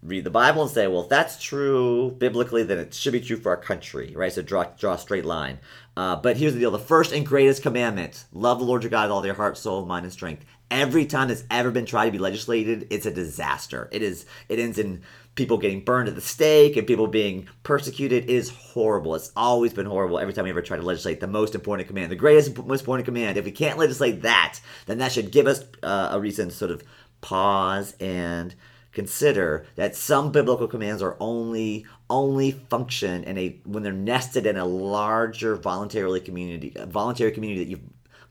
[0.03, 3.37] read the Bible and say, well, if that's true biblically, then it should be true
[3.37, 4.33] for our country, right?
[4.33, 5.59] So draw draw a straight line.
[5.95, 9.03] Uh, but here's the deal: the first and greatest commandment: love the Lord your God
[9.03, 10.45] with all your heart, soul, mind, and strength.
[10.69, 13.89] Every time it's ever been tried to be legislated, it's a disaster.
[13.91, 14.25] It is.
[14.47, 15.01] It ends in
[15.35, 18.23] people getting burned at the stake and people being persecuted.
[18.25, 19.15] It is horrible.
[19.15, 20.19] It's always been horrible.
[20.19, 23.05] Every time we ever try to legislate the most important command, the greatest, most important
[23.05, 23.37] command.
[23.37, 26.71] If we can't legislate that, then that should give us uh, a reason to sort
[26.71, 26.83] of
[27.21, 28.55] pause and
[28.91, 34.57] consider that some biblical commands are only only function in a when they're nested in
[34.57, 37.81] a larger voluntarily community voluntary community that you've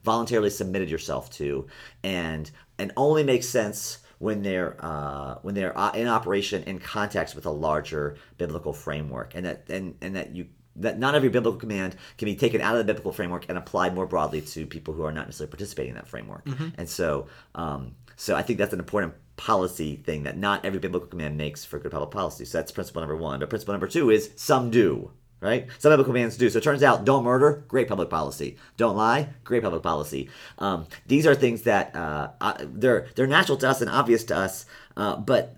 [0.03, 1.67] voluntarily submitted yourself to
[2.03, 7.35] and and only makes sense when they're uh, when they're uh, in operation in context
[7.35, 11.59] with a larger biblical framework and that and, and that you that not every biblical
[11.59, 14.93] command can be taken out of the biblical framework and applied more broadly to people
[14.93, 16.45] who are not necessarily participating in that framework.
[16.45, 16.69] Mm-hmm.
[16.77, 21.07] And so, um, so I think that's an important policy thing that not every biblical
[21.07, 22.45] command makes for good public policy.
[22.45, 23.39] So that's principle number one.
[23.39, 25.67] But principle number two is some do, right?
[25.79, 26.47] Some biblical commands do.
[26.47, 28.57] So it turns out don't murder, great public policy.
[28.77, 30.29] Don't lie, great public policy.
[30.59, 34.37] Um, these are things that uh, uh, they're they're natural to us and obvious to
[34.37, 35.55] us, uh, but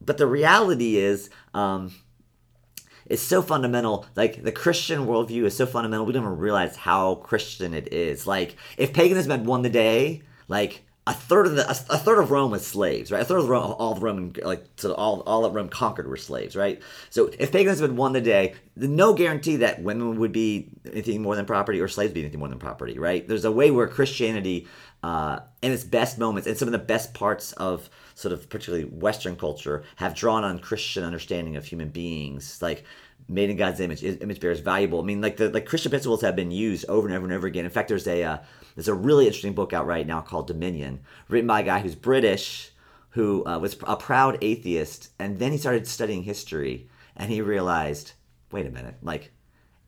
[0.00, 1.28] but the reality is.
[1.52, 1.92] Um,
[3.06, 4.06] it's so fundamental.
[4.16, 6.06] Like the Christian worldview is so fundamental.
[6.06, 8.26] We don't even realize how Christian it is.
[8.26, 12.30] Like if paganism had won the day, like a third of the a, third of
[12.30, 13.20] Rome was slaves, right?
[13.20, 16.16] A third of Rome, all of Roman like so all all that Rome conquered were
[16.16, 16.80] slaves, right?
[17.10, 21.36] So if paganism had won the day, no guarantee that women would be anything more
[21.36, 23.26] than property or slaves be anything more than property, right?
[23.28, 24.66] There's a way where Christianity,
[25.02, 28.86] uh, in its best moments and some of the best parts of sort of particularly
[28.86, 32.84] Western culture, have drawn on Christian understanding of human beings, like
[33.28, 35.00] made in God's image, image bearers valuable.
[35.00, 37.46] I mean, like the like Christian principles have been used over and over and over
[37.46, 37.66] again.
[37.66, 38.38] In fact, there's a uh,
[38.74, 41.94] there's a really interesting book out right now called Dominion, written by a guy who's
[41.94, 42.70] British,
[43.10, 48.12] who uh, was a proud atheist, and then he started studying history, and he realized,
[48.50, 49.32] wait a minute, like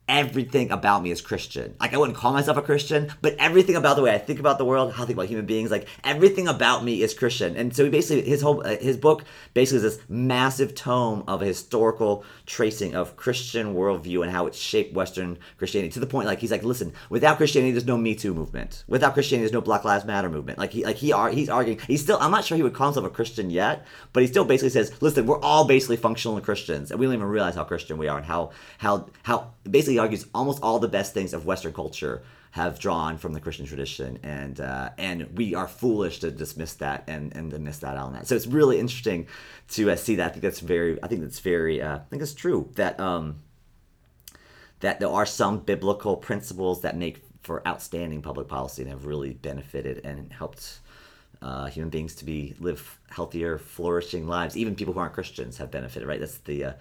[0.07, 1.75] everything about me is Christian.
[1.79, 4.57] Like I wouldn't call myself a Christian, but everything about the way I think about
[4.57, 7.57] the world, how I think about human beings, like everything about me is Christian.
[7.57, 11.41] And so he basically his whole uh, his book basically is this massive tome of
[11.41, 16.27] a historical tracing of Christian worldview and how it shaped Western Christianity to the point
[16.27, 18.85] like he's like, listen, without Christianity, there's no Me Too movement.
[18.87, 20.57] Without Christianity, there's no Black Lives Matter movement.
[20.57, 21.79] Like he like he are he's arguing.
[21.85, 24.45] He's still I'm not sure he would call himself a Christian yet, but he still
[24.45, 27.97] basically says, listen, we're all basically functional Christians, and we don't even realize how Christian
[27.97, 31.73] we are and how how how basically argues almost all the best things of Western
[31.73, 36.73] culture have drawn from the Christian tradition, and uh, and we are foolish to dismiss
[36.75, 38.27] that and and to miss that out on that.
[38.27, 39.27] So it's really interesting
[39.69, 40.27] to uh, see that.
[40.27, 41.01] I think that's very.
[41.03, 41.81] I think that's very.
[41.81, 43.41] Uh, I think it's true that um,
[44.79, 49.33] that there are some biblical principles that make for outstanding public policy and have really
[49.33, 50.79] benefited and helped
[51.41, 54.57] uh, human beings to be live healthier, flourishing lives.
[54.57, 56.19] Even people who aren't Christians have benefited, right?
[56.19, 56.73] That's the uh,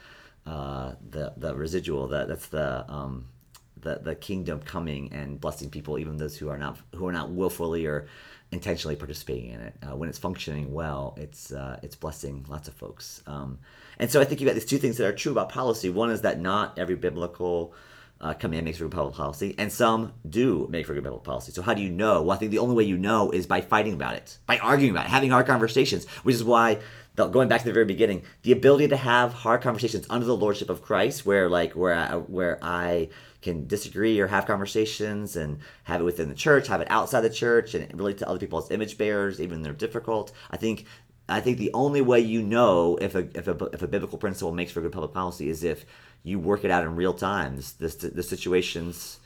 [0.46, 2.08] uh, the the residual.
[2.08, 3.28] That that's the um,
[3.76, 7.30] the the kingdom coming and blessing people, even those who are not who are not
[7.30, 8.06] willfully or
[8.52, 9.74] intentionally participating in it.
[9.82, 13.22] Uh, when it's functioning well, it's uh, it's blessing lots of folks.
[13.26, 13.58] Um,
[13.98, 15.90] and so I think you got these two things that are true about policy.
[15.90, 17.74] One is that not every biblical
[18.20, 21.52] uh, command makes for good public policy, and some do make for good public policy.
[21.52, 22.22] So how do you know?
[22.22, 24.92] Well, I think the only way you know is by fighting about it, by arguing
[24.92, 26.78] about it, having hard conversations, which is why.
[27.16, 30.68] Going back to the very beginning, the ability to have hard conversations under the lordship
[30.68, 33.08] of Christ, where like where I, where I
[33.40, 37.30] can disagree or have conversations and have it within the church, have it outside the
[37.30, 40.32] church, and relate to other people as image bearers, even they're difficult.
[40.50, 40.84] I think
[41.28, 44.52] I think the only way you know if a if a if a biblical principle
[44.52, 45.86] makes for good public policy is if
[46.22, 47.56] you work it out in real time.
[47.78, 49.20] The, the situations,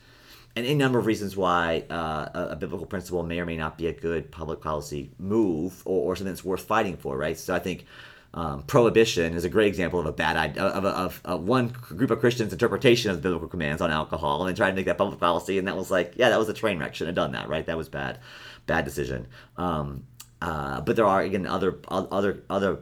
[0.55, 3.87] and a number of reasons why uh, a, biblical principle may or may not be
[3.87, 7.37] a good public policy move or, or something that's worth fighting for, right?
[7.37, 7.85] So I think
[8.33, 12.11] um, prohibition is a great example of a bad idea of, of, of, one group
[12.11, 15.19] of Christians' interpretation of biblical commands on alcohol, and they tried to make that public
[15.19, 16.95] policy, and that was like, yeah, that was a train wreck.
[16.95, 17.65] Shouldn't have done that, right?
[17.65, 18.19] That was bad,
[18.67, 19.27] bad decision.
[19.57, 20.05] Um,
[20.41, 22.79] uh, but there are again other other other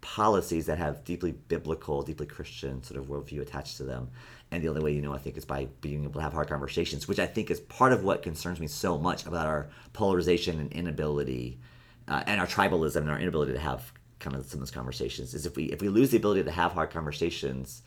[0.00, 4.08] policies that have deeply biblical, deeply Christian sort of worldview attached to them.
[4.52, 6.48] And the only way you know, I think, is by being able to have hard
[6.48, 10.58] conversations, which I think is part of what concerns me so much about our polarization
[10.58, 11.60] and inability,
[12.08, 15.34] uh, and our tribalism and our inability to have kind of some of those conversations.
[15.34, 17.82] Is if we if we lose the ability to have hard conversations,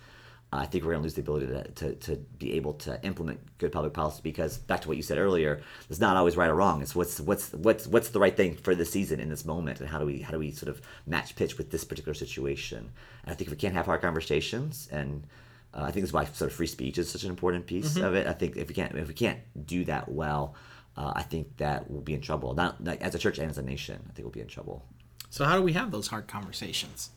[0.60, 3.40] I think we're going to lose the ability to, to, to, be able to implement
[3.58, 6.56] good public policy because back to what you said earlier, it's not always right or
[6.56, 6.82] wrong.
[6.82, 9.90] It's what's what's what's what's the right thing for the season in this moment, and
[9.90, 12.92] how do we how do we sort of match pitch with this particular situation?
[13.24, 15.26] And I think if we can't have hard conversations, and
[15.74, 18.06] uh, I think that's why sort of free speech is such an important piece mm-hmm.
[18.06, 18.28] of it.
[18.28, 20.56] I think if we can't if we can't do that well,
[20.96, 22.54] uh, I think that we'll be in trouble.
[22.54, 24.86] Not like as a church and as a nation, I think we'll be in trouble.
[25.30, 27.10] So how do we have those hard conversations?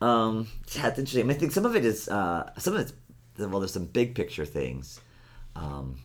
[0.00, 1.20] Um, yeah, it's interesting.
[1.20, 2.92] I, mean, I think some of it is uh, some of it's
[3.38, 5.00] well, there's some big picture things.
[5.54, 6.00] Um,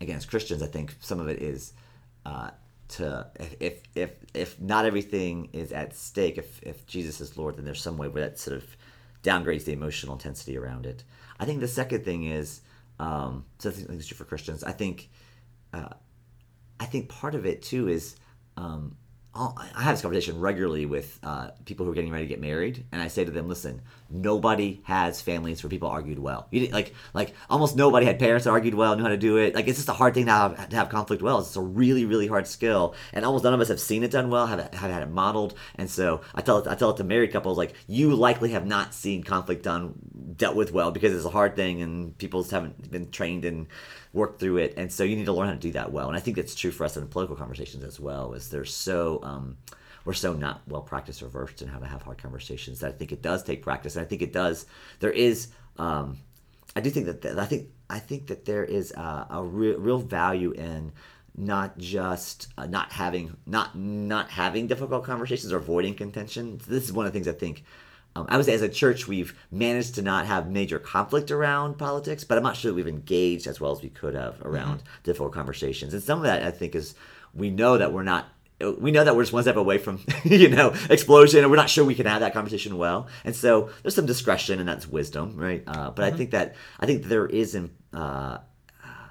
[0.00, 1.72] again, as Christians, I think some of it is
[2.24, 2.50] uh,
[2.90, 3.26] to
[3.58, 7.82] if if if not everything is at stake, if if Jesus is Lord, then there's
[7.82, 8.76] some way where that sort of
[9.22, 11.04] downgrades the emotional intensity around it.
[11.38, 12.60] I think the second thing is
[13.00, 14.62] um, so I think it's true for Christians.
[14.62, 15.08] I think
[15.72, 15.94] uh,
[16.78, 18.16] I think part of it too is
[18.56, 18.96] um,
[19.32, 22.84] I have this conversation regularly with uh, people who are getting ready to get married,
[22.90, 26.48] and I say to them, "Listen, nobody has families where people argued well.
[26.52, 29.54] Like, like almost nobody had parents that argued well, knew how to do it.
[29.54, 31.38] Like, it's just a hard thing to have, to have conflict well.
[31.38, 34.30] It's a really, really hard skill, and almost none of us have seen it done
[34.30, 35.54] well, have have had it modeled.
[35.76, 38.66] And so I tell it, I tell it to married couples, like, you likely have
[38.66, 39.94] not seen conflict done
[40.36, 43.68] dealt with well because it's a hard thing, and people just haven't been trained in
[44.12, 46.08] work through it, and so you need to learn how to do that well.
[46.08, 48.32] And I think that's true for us in political conversations as well.
[48.32, 49.56] Is they're so um,
[50.04, 52.92] we're so not well practiced or versed in how to have hard conversations that I
[52.92, 53.96] think it does take practice.
[53.96, 54.66] And I think it does.
[55.00, 55.48] There is.
[55.78, 56.18] Um,
[56.76, 59.78] I do think that, that I think I think that there is a, a real,
[59.78, 60.92] real value in
[61.36, 66.60] not just uh, not having not not having difficult conversations or avoiding contention.
[66.66, 67.64] This is one of the things I think
[68.16, 71.78] um, I would say as a church, we've managed to not have major conflict around
[71.78, 74.78] politics, but I'm not sure that we've engaged as well as we could have around
[74.78, 75.02] mm-hmm.
[75.04, 75.94] difficult conversations.
[75.94, 76.94] And some of that, I think, is
[77.34, 78.28] we know that we're not.
[78.78, 81.70] We know that we're just one step away from, you know, explosion, and we're not
[81.70, 83.08] sure we can have that conversation well.
[83.24, 85.64] And so there's some discretion, and that's wisdom, right?
[85.66, 86.14] Uh, but mm-hmm.
[86.14, 88.36] I think that I think there is an, uh,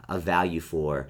[0.08, 1.10] a value for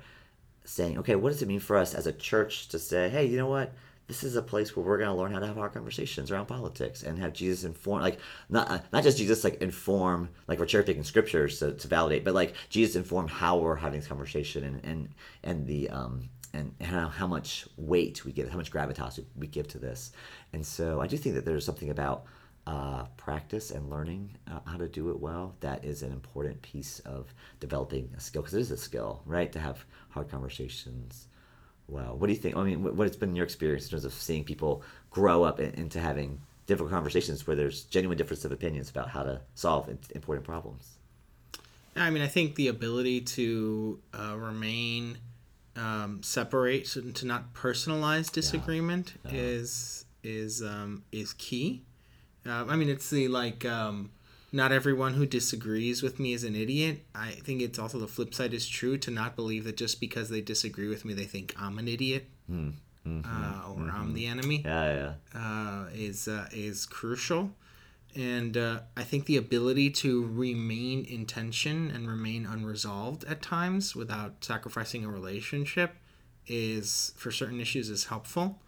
[0.63, 3.35] saying, okay, what does it mean for us as a church to say, hey, you
[3.35, 3.73] know what?
[4.10, 6.47] This is a place where we're going to learn how to have our conversations around
[6.47, 10.84] politics and have Jesus inform, like not not just Jesus like inform, like we're cherry
[10.84, 14.84] picking scriptures to, to validate, but like Jesus inform how we're having this conversation and
[14.84, 15.10] and
[15.43, 19.68] and the um and how, how much weight we give, how much gravitas we give
[19.68, 20.12] to this,
[20.53, 22.26] and so I do think that there's something about
[22.66, 26.99] uh, practice and learning uh, how to do it well, that is an important piece
[27.01, 29.51] of developing a skill because it is a skill, right?
[29.51, 31.28] To have hard conversations.
[31.89, 32.55] Well, what do you think?
[32.55, 35.99] I mean, what, has been your experience in terms of seeing people grow up into
[35.99, 40.97] having difficult conversations where there's genuine difference of opinions about how to solve important problems?
[41.95, 45.17] I mean, I think the ability to uh, remain
[45.75, 49.31] um, separate, so to not personalize disagreement, yeah.
[49.31, 49.39] Yeah.
[49.39, 51.83] is is um, is key.
[52.45, 54.11] Uh, I mean, it's the like um,
[54.51, 57.05] not everyone who disagrees with me is an idiot.
[57.13, 60.29] I think it's also the flip side is true to not believe that just because
[60.29, 62.27] they disagree with me, they think I'm an idiot.
[62.49, 62.73] Mm.
[63.07, 63.25] Mm-hmm.
[63.25, 63.95] Uh, or mm-hmm.
[63.95, 64.63] I'm the enemy.
[64.65, 65.39] Yeah, yeah.
[65.39, 67.51] Uh, is uh, is crucial,
[68.15, 73.95] and uh, I think the ability to remain in tension and remain unresolved at times
[73.95, 75.95] without sacrificing a relationship
[76.45, 78.59] is for certain issues is helpful.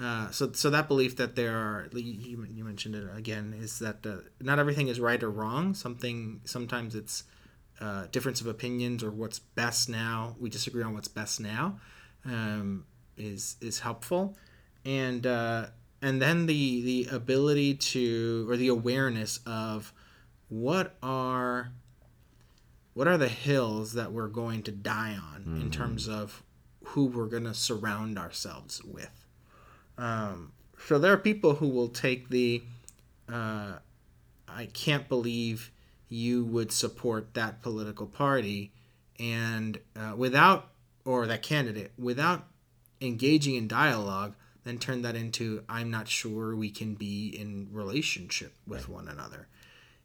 [0.00, 4.06] Uh, so, so that belief that there are you, you mentioned it again is that
[4.06, 5.74] uh, not everything is right or wrong.
[5.74, 7.24] Something sometimes it's
[7.80, 10.36] uh, difference of opinions or what's best now.
[10.38, 11.80] We disagree on what's best now
[12.24, 12.86] um,
[13.18, 14.36] is is helpful,
[14.86, 15.66] and uh,
[16.00, 19.92] and then the the ability to or the awareness of
[20.48, 21.72] what are
[22.94, 25.60] what are the hills that we're going to die on mm-hmm.
[25.60, 26.42] in terms of
[26.84, 29.26] who we're going to surround ourselves with
[30.00, 30.52] um,
[30.88, 32.62] so there are people who will take the
[33.32, 33.74] uh,
[34.48, 35.70] I can't believe
[36.08, 38.72] you would support that political party
[39.20, 40.70] and uh, without
[41.04, 42.46] or that candidate without
[43.00, 44.34] engaging in dialogue
[44.64, 48.96] then turn that into i'm not sure we can be in relationship with right.
[48.96, 49.46] one another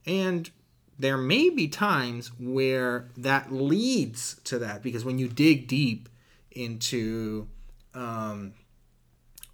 [0.05, 0.51] and
[0.97, 6.07] there may be times where that leads to that because when you dig deep
[6.51, 7.47] into
[7.93, 8.53] um,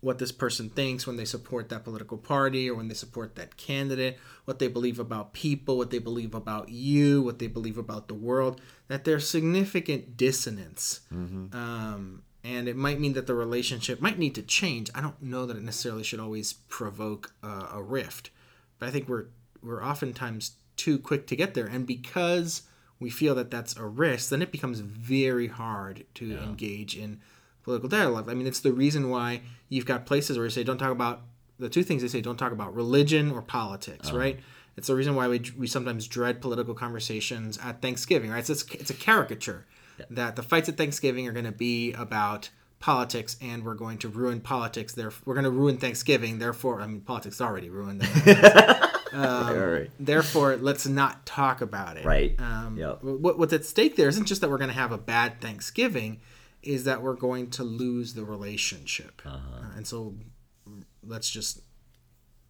[0.02, 3.56] what this person thinks when they support that political party or when they support that
[3.56, 8.08] candidate, what they believe about people, what they believe about you, what they believe about
[8.08, 11.02] the world, that there's significant dissonance.
[11.14, 11.56] Mm-hmm.
[11.56, 14.90] Um, and it might mean that the relationship might need to change.
[14.96, 18.32] I don't know that it necessarily should always provoke uh, a rift,
[18.80, 19.26] but I think we're
[19.62, 22.64] we're oftentimes too quick to get there, and because
[23.00, 26.44] we feel that that's a risk, then it becomes very hard to yeah.
[26.44, 27.20] engage in
[27.64, 28.30] political dialogue.
[28.30, 31.22] I mean, it's the reason why you've got places where you say don't talk about
[31.60, 34.18] the two things they say don't talk about religion or politics, uh-huh.
[34.18, 34.40] right?
[34.78, 38.46] It's the reason why we, we sometimes dread political conversations at Thanksgiving, right?
[38.46, 39.66] So it's, it's a caricature
[40.00, 40.06] yeah.
[40.10, 42.50] that the fights at Thanksgiving are going to be about
[42.80, 44.94] politics and we're going to ruin politics.
[44.94, 46.40] There, we're going to ruin Thanksgiving.
[46.40, 48.02] Therefore, I mean, politics already ruined.
[49.14, 49.90] um, right.
[50.00, 52.06] Therefore, let's not talk about it.
[52.06, 52.40] Right.
[52.40, 53.04] Um, yep.
[53.04, 56.22] what, what's at stake there isn't just that we're going to have a bad Thanksgiving
[56.64, 59.22] is that we're going to lose the relationship.
[59.26, 59.38] Uh-huh.
[59.38, 60.16] Uh, and so
[61.06, 61.62] let's just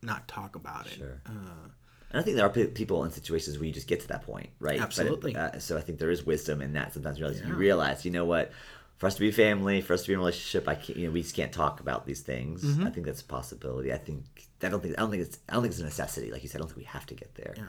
[0.01, 0.93] not talk about it.
[0.93, 1.21] Sure.
[1.25, 1.69] Uh,
[2.11, 4.49] and I think there are people in situations where you just get to that point,
[4.59, 4.81] right?
[4.81, 5.35] Absolutely.
[5.35, 6.93] Uh, so I think there is wisdom in that.
[6.93, 7.47] Sometimes you realize, yeah.
[7.47, 8.51] you realize, you know what,
[8.97, 11.07] for us to be family, for us to be in a relationship, I can't, you
[11.07, 12.63] know, we just can't talk about these things.
[12.63, 12.85] Mm-hmm.
[12.85, 13.93] I think that's a possibility.
[13.93, 14.25] I think
[14.61, 16.31] I don't think I don't think it's I don't think it's a necessity.
[16.31, 17.53] Like you said, I don't think we have to get there.
[17.57, 17.63] Yeah.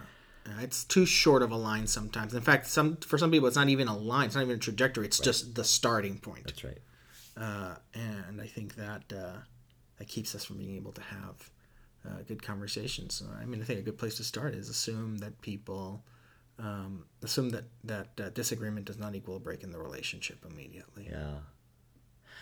[0.61, 2.35] It's too short of a line sometimes.
[2.35, 4.27] In fact, some for some people, it's not even a line.
[4.27, 5.07] It's not even a trajectory.
[5.07, 5.25] It's right.
[5.25, 6.45] just the starting point.
[6.45, 6.79] That's right.
[7.37, 9.39] Uh, and I think that uh,
[9.99, 11.51] that keeps us from being able to have
[12.07, 13.23] uh, good conversations.
[13.41, 16.05] I mean, I think a good place to start is assume that people
[16.59, 21.09] um, assume that that uh, disagreement does not equal a break in the relationship immediately.
[21.11, 21.35] Yeah.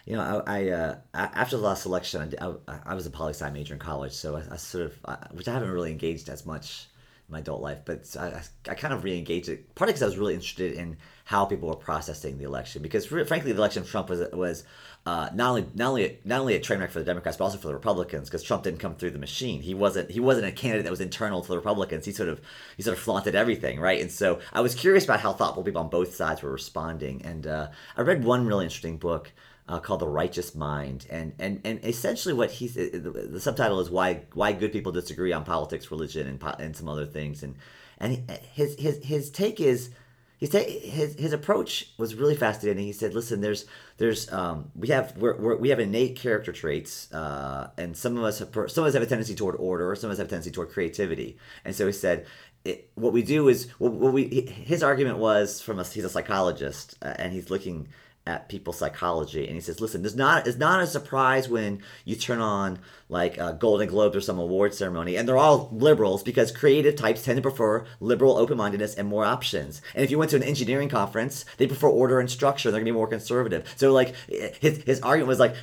[0.07, 3.35] You know, I, I uh, after the last election, I, I, I was a poli
[3.35, 6.31] sci major in college, so I, I sort of, I, which I haven't really engaged
[6.31, 6.89] as much
[7.31, 9.75] my adult life, but I, I kind of re-engaged it.
[9.75, 13.53] Partly because I was really interested in how people were processing the election, because frankly,
[13.53, 14.65] the election of Trump was was
[15.07, 17.59] uh, not only not only not only a train wreck for the Democrats, but also
[17.59, 19.63] for the Republicans, because Trump didn't come through the machine.
[19.63, 22.05] He wasn't he wasn't a candidate that was internal to the Republicans.
[22.05, 22.41] He sort of
[22.77, 24.01] he sort of flaunted everything, right?
[24.01, 27.25] And so I was curious about how thoughtful people on both sides were responding.
[27.25, 29.33] And uh, I read one really interesting book
[29.71, 33.89] uh, called The Righteous Mind, and and and essentially what he's the, the, subtitle is
[33.89, 37.55] why why good people disagree on politics, religion, and and some other things, and
[37.99, 39.91] and his his his take is.
[40.39, 42.87] His, his his approach was really fascinating.
[42.87, 43.67] He said, "Listen, there's
[43.99, 48.25] there's um, we have we're, we're, we have innate character traits, uh, and some of
[48.25, 50.29] us have, some of us have a tendency toward order, or some of us have
[50.29, 51.37] a tendency toward creativity.
[51.63, 52.25] And so he said,
[52.65, 56.09] it, what we do is what, what, we his argument was from a he's a
[56.09, 57.89] psychologist, uh, and he's looking
[58.31, 62.15] at people's psychology and he says listen there's not it's not a surprise when you
[62.15, 62.79] turn on
[63.09, 67.25] like a golden globes or some award ceremony and they're all liberals because creative types
[67.25, 70.89] tend to prefer liberal open-mindedness and more options and if you went to an engineering
[70.89, 75.01] conference they prefer order and structure they're to be more conservative so like his, his
[75.01, 75.57] argument was like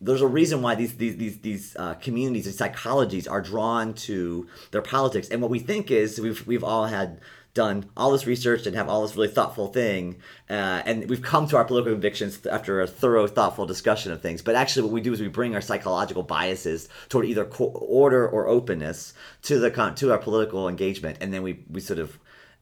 [0.00, 4.46] there's a reason why these these these these uh, communities and psychologies are drawn to
[4.70, 5.28] their politics.
[5.28, 7.20] And what we think is we've we've all had
[7.56, 11.48] done all this research and have all this really thoughtful thing, uh, and we've come
[11.48, 14.42] to our political convictions after a thorough, thoughtful discussion of things.
[14.42, 18.46] But actually, what we do is we bring our psychological biases toward either order or
[18.46, 22.16] openness to the con- to our political engagement, and then we we sort of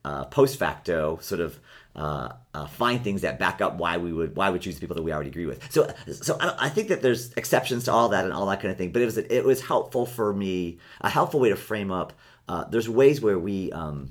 [0.05, 1.59] uh, post facto sort of
[1.97, 4.97] uh, uh, find things that back up why we would why we choose the people
[4.97, 5.70] that we already agree with.
[5.72, 8.72] So so I, I, think that there's exceptions to all that and all that kind
[8.72, 8.92] of thing.
[8.92, 12.12] But it was it was helpful for me a helpful way to frame up.
[12.49, 14.11] Uh, there's ways where we um,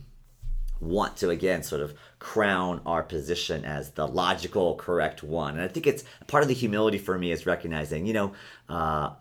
[0.86, 5.56] want to again sort of crown our position as the logical correct one.
[5.56, 8.34] And i think it's part of the humility for me is recognizing you know
[8.70, 9.12] uh,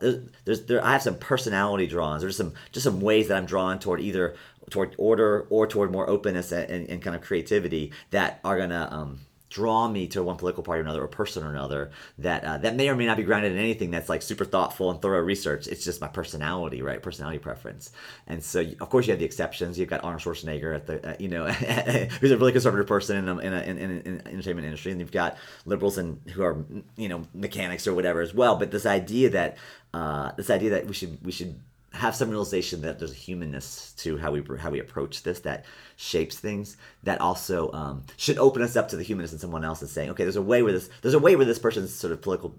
[0.45, 2.23] there's, there i have some personality drawings.
[2.23, 4.35] There's some just some ways that i'm drawn toward either
[4.71, 8.89] toward order or toward more openness and, and, and kind of creativity that are gonna
[8.91, 9.21] um,
[9.53, 12.75] draw me to one political party or another or person or another that uh, that
[12.75, 15.67] may or may not be grounded in anything that's like super thoughtful and thorough research.
[15.67, 17.03] It's just my personality right?
[17.03, 17.93] Personality preference.
[18.27, 19.79] And so of course you have the exceptions.
[19.79, 21.47] You've got Arnold Schwarzenegger at the uh, you know
[22.21, 24.91] who's a really conservative person in, a, in, in, in, in entertainment industry.
[24.91, 25.37] And you've got
[25.67, 26.65] liberals and who are
[26.97, 28.57] you know mechanics or whatever as well.
[28.57, 29.59] But this idea that
[29.93, 31.61] uh, this idea that we should we should
[31.95, 35.65] have some realization that there's a humanness to how we how we approach this that
[35.97, 39.81] shapes things that also um, should open us up to the humanness in someone else
[39.83, 42.13] and saying okay there's a way where this there's a way where this person's sort
[42.13, 42.55] of political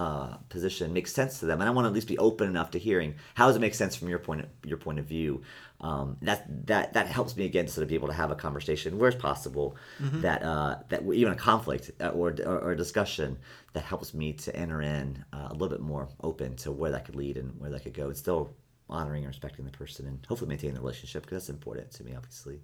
[0.00, 2.70] uh, position makes sense to them and I want to at least be open enough
[2.70, 5.42] to hearing how does it make sense from your point of, your point of view
[5.82, 8.34] um, that that that helps me again to sort of be able to have a
[8.34, 10.22] conversation where it's possible mm-hmm.
[10.22, 13.36] that uh, that even a conflict uh, or, or, or a discussion
[13.74, 17.04] that helps me to enter in uh, a little bit more open to where that
[17.04, 18.08] could lead and where that could go.
[18.08, 18.50] It's still
[18.88, 22.14] honoring and respecting the person and hopefully maintaining the relationship because that's important to me,
[22.16, 22.62] obviously.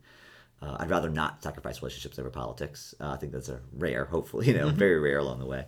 [0.63, 2.95] Uh, I'd rather not sacrifice relationships over politics.
[2.99, 4.79] Uh, I think that's a rare, hopefully, you know, mm-hmm.
[4.79, 5.67] very rare along the way.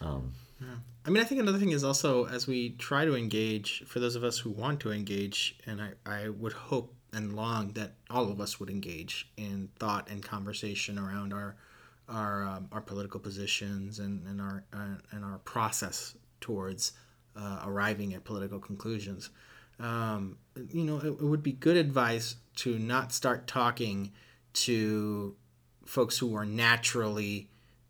[0.00, 0.66] Um, yeah.
[1.06, 4.16] I mean, I think another thing is also as we try to engage, for those
[4.16, 8.30] of us who want to engage, and I, I would hope and long that all
[8.30, 11.56] of us would engage in thought and conversation around our
[12.08, 16.92] our um, our political positions and, and our uh, and our process towards
[17.36, 19.30] uh, arriving at political conclusions.
[19.78, 20.36] Um,
[20.72, 24.12] you know, it, it, would be good advice to not start talking
[24.52, 25.34] to
[25.86, 27.48] folks who are naturally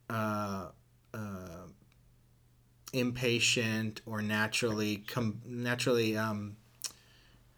[0.08, 0.68] uh,
[1.12, 1.59] uh
[2.93, 6.57] impatient or naturally com- naturally um,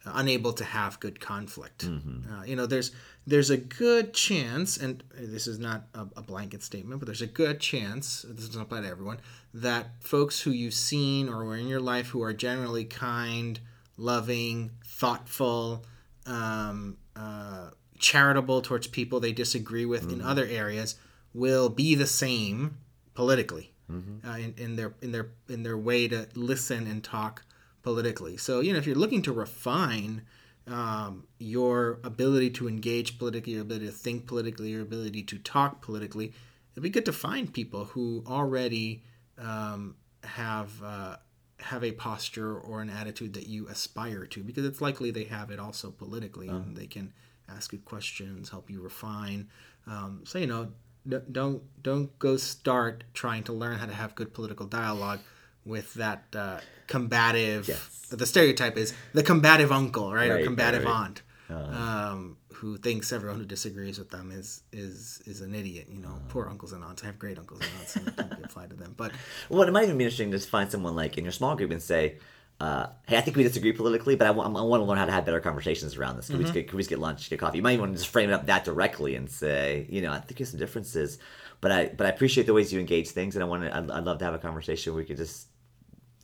[0.05, 1.85] unable to have good conflict.
[1.85, 2.33] Mm-hmm.
[2.33, 2.91] Uh, you know, there's
[3.25, 7.27] there's a good chance, and this is not a, a, blanket statement, but there's a
[7.27, 9.21] good chance, this doesn't apply to everyone,
[9.53, 13.61] that folks who you've seen or were in your life who are generally kind,
[13.95, 15.85] loving, thoughtful,
[16.25, 20.19] um, uh, charitable towards people they disagree with mm-hmm.
[20.19, 20.95] in other areas
[21.33, 22.77] will be the same
[23.13, 23.72] politically.
[23.91, 24.27] Mm-hmm.
[24.27, 27.43] Uh, in, in their in their in their way to listen and talk
[27.81, 28.37] politically.
[28.37, 30.21] So you know if you're looking to refine
[30.67, 35.81] um, your ability to engage politically, your ability to think politically, your ability to talk
[35.81, 36.33] politically,
[36.73, 39.03] it'd be good to find people who already
[39.37, 41.17] um, have uh,
[41.59, 45.51] have a posture or an attitude that you aspire to, because it's likely they have
[45.51, 46.59] it also politically, uh-huh.
[46.59, 47.13] and they can
[47.49, 49.49] ask you questions, help you refine.
[49.85, 50.71] Um, so you know,
[51.07, 55.19] don't don't go start trying to learn how to have good political dialogue
[55.65, 57.67] with that uh, combative.
[57.67, 58.07] Yes.
[58.09, 60.93] The stereotype is the combative uncle, right, right or combative right.
[60.93, 62.11] aunt, uh-huh.
[62.11, 65.87] um, who thinks everyone who disagrees with them is is is an idiot.
[65.89, 66.29] You know, uh-huh.
[66.29, 67.03] poor uncles and aunts.
[67.03, 68.93] I have great uncles and aunts, and don't be applied to them.
[68.95, 69.13] But
[69.49, 71.81] well, it might even be interesting to find someone like in your small group and
[71.81, 72.17] say.
[72.59, 75.05] Uh, hey, I think we disagree politically, but I, w- I want to learn how
[75.05, 76.27] to have better conversations around this.
[76.27, 76.39] Can, mm-hmm.
[76.39, 77.57] we, just get, can we just get lunch, get coffee?
[77.57, 80.11] You might even want to just frame it up that directly and say, you know,
[80.11, 81.17] I think there's some differences,
[81.59, 83.75] but I but I appreciate the ways you engage things, and I want to.
[83.75, 85.47] I'd, I'd love to have a conversation where we could just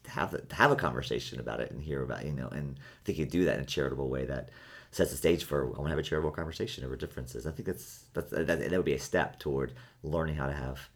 [0.10, 3.18] have a, have a conversation about it and hear about you know and I think
[3.18, 4.50] you do that in a charitable way that
[4.92, 7.46] sets the stage for I want to have a charitable conversation over differences.
[7.46, 9.74] I think that's that's that, that would be a step toward
[10.04, 10.90] learning how to have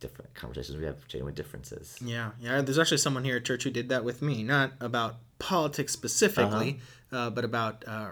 [0.00, 0.76] different conversations.
[0.76, 1.96] We have genuine differences.
[2.00, 2.60] Yeah, yeah.
[2.60, 6.80] There's actually someone here at church who did that with me, not about politics specifically,
[7.12, 7.18] uh-huh.
[7.18, 8.10] uh, but about uh, uh,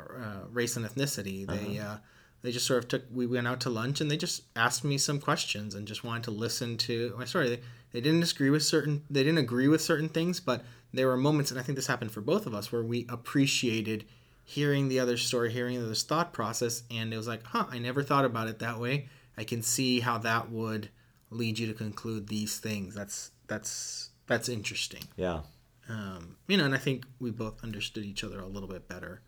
[0.50, 1.46] race and ethnicity.
[1.46, 1.94] They uh-huh.
[1.94, 1.98] Uh,
[2.42, 3.04] they just sort of took.
[3.12, 6.24] We went out to lunch and they just asked me some questions and just wanted
[6.24, 7.48] to listen to my story.
[7.48, 7.60] They,
[7.92, 11.50] they didn't agree with certain they didn't agree with certain things, but there were moments,
[11.50, 14.04] and I think this happened for both of us, where we appreciated
[14.44, 17.78] hearing the other story, hearing the other's thought process, and it was like, huh, I
[17.78, 19.08] never thought about it that way.
[19.36, 20.90] I can see how that would
[21.34, 22.94] lead you to conclude these things.
[22.94, 25.04] That's that's that's interesting.
[25.16, 25.40] Yeah.
[25.88, 29.20] Um, you know, and I think we both understood each other a little bit better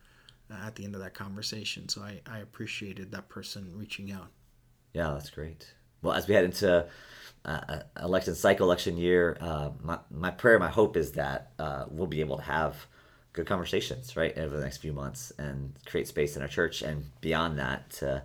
[0.50, 1.88] uh, at the end of that conversation.
[1.90, 4.28] So I, I appreciated that person reaching out.
[4.94, 5.74] Yeah, that's great
[6.07, 6.86] well, as we head into
[7.44, 11.84] uh, uh, election cycle, election year, uh, my, my prayer, my hope is that uh,
[11.90, 12.86] we'll be able to have
[13.32, 17.04] good conversations, right, over the next few months and create space in our church and
[17.20, 17.90] beyond that.
[17.90, 18.22] To,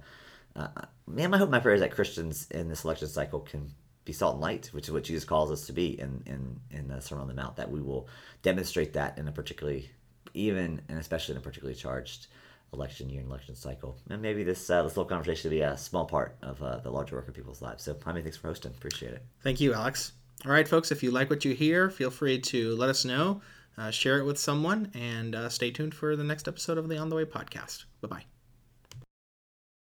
[0.55, 0.67] uh,
[1.07, 3.71] man, my hope, my prayer is that Christians in this election cycle can
[4.05, 6.87] be salt and light, which is what Jesus calls us to be in in in
[6.87, 7.55] the Sermon on the Mount.
[7.55, 8.07] That we will
[8.41, 9.89] demonstrate that in a particularly,
[10.33, 12.27] even and especially in a particularly charged
[12.73, 13.97] election year and election cycle.
[14.09, 16.91] And maybe this uh, this little conversation will be a small part of uh, the
[16.91, 17.83] larger work of people's lives.
[17.83, 18.71] So, Jaime, thanks for hosting.
[18.71, 19.23] Appreciate it.
[19.41, 20.13] Thank you, Alex.
[20.45, 23.41] All right, folks, if you like what you hear, feel free to let us know,
[23.77, 26.97] uh, share it with someone, and uh, stay tuned for the next episode of the
[26.97, 27.85] On the Way podcast.
[28.01, 28.40] Bye bye.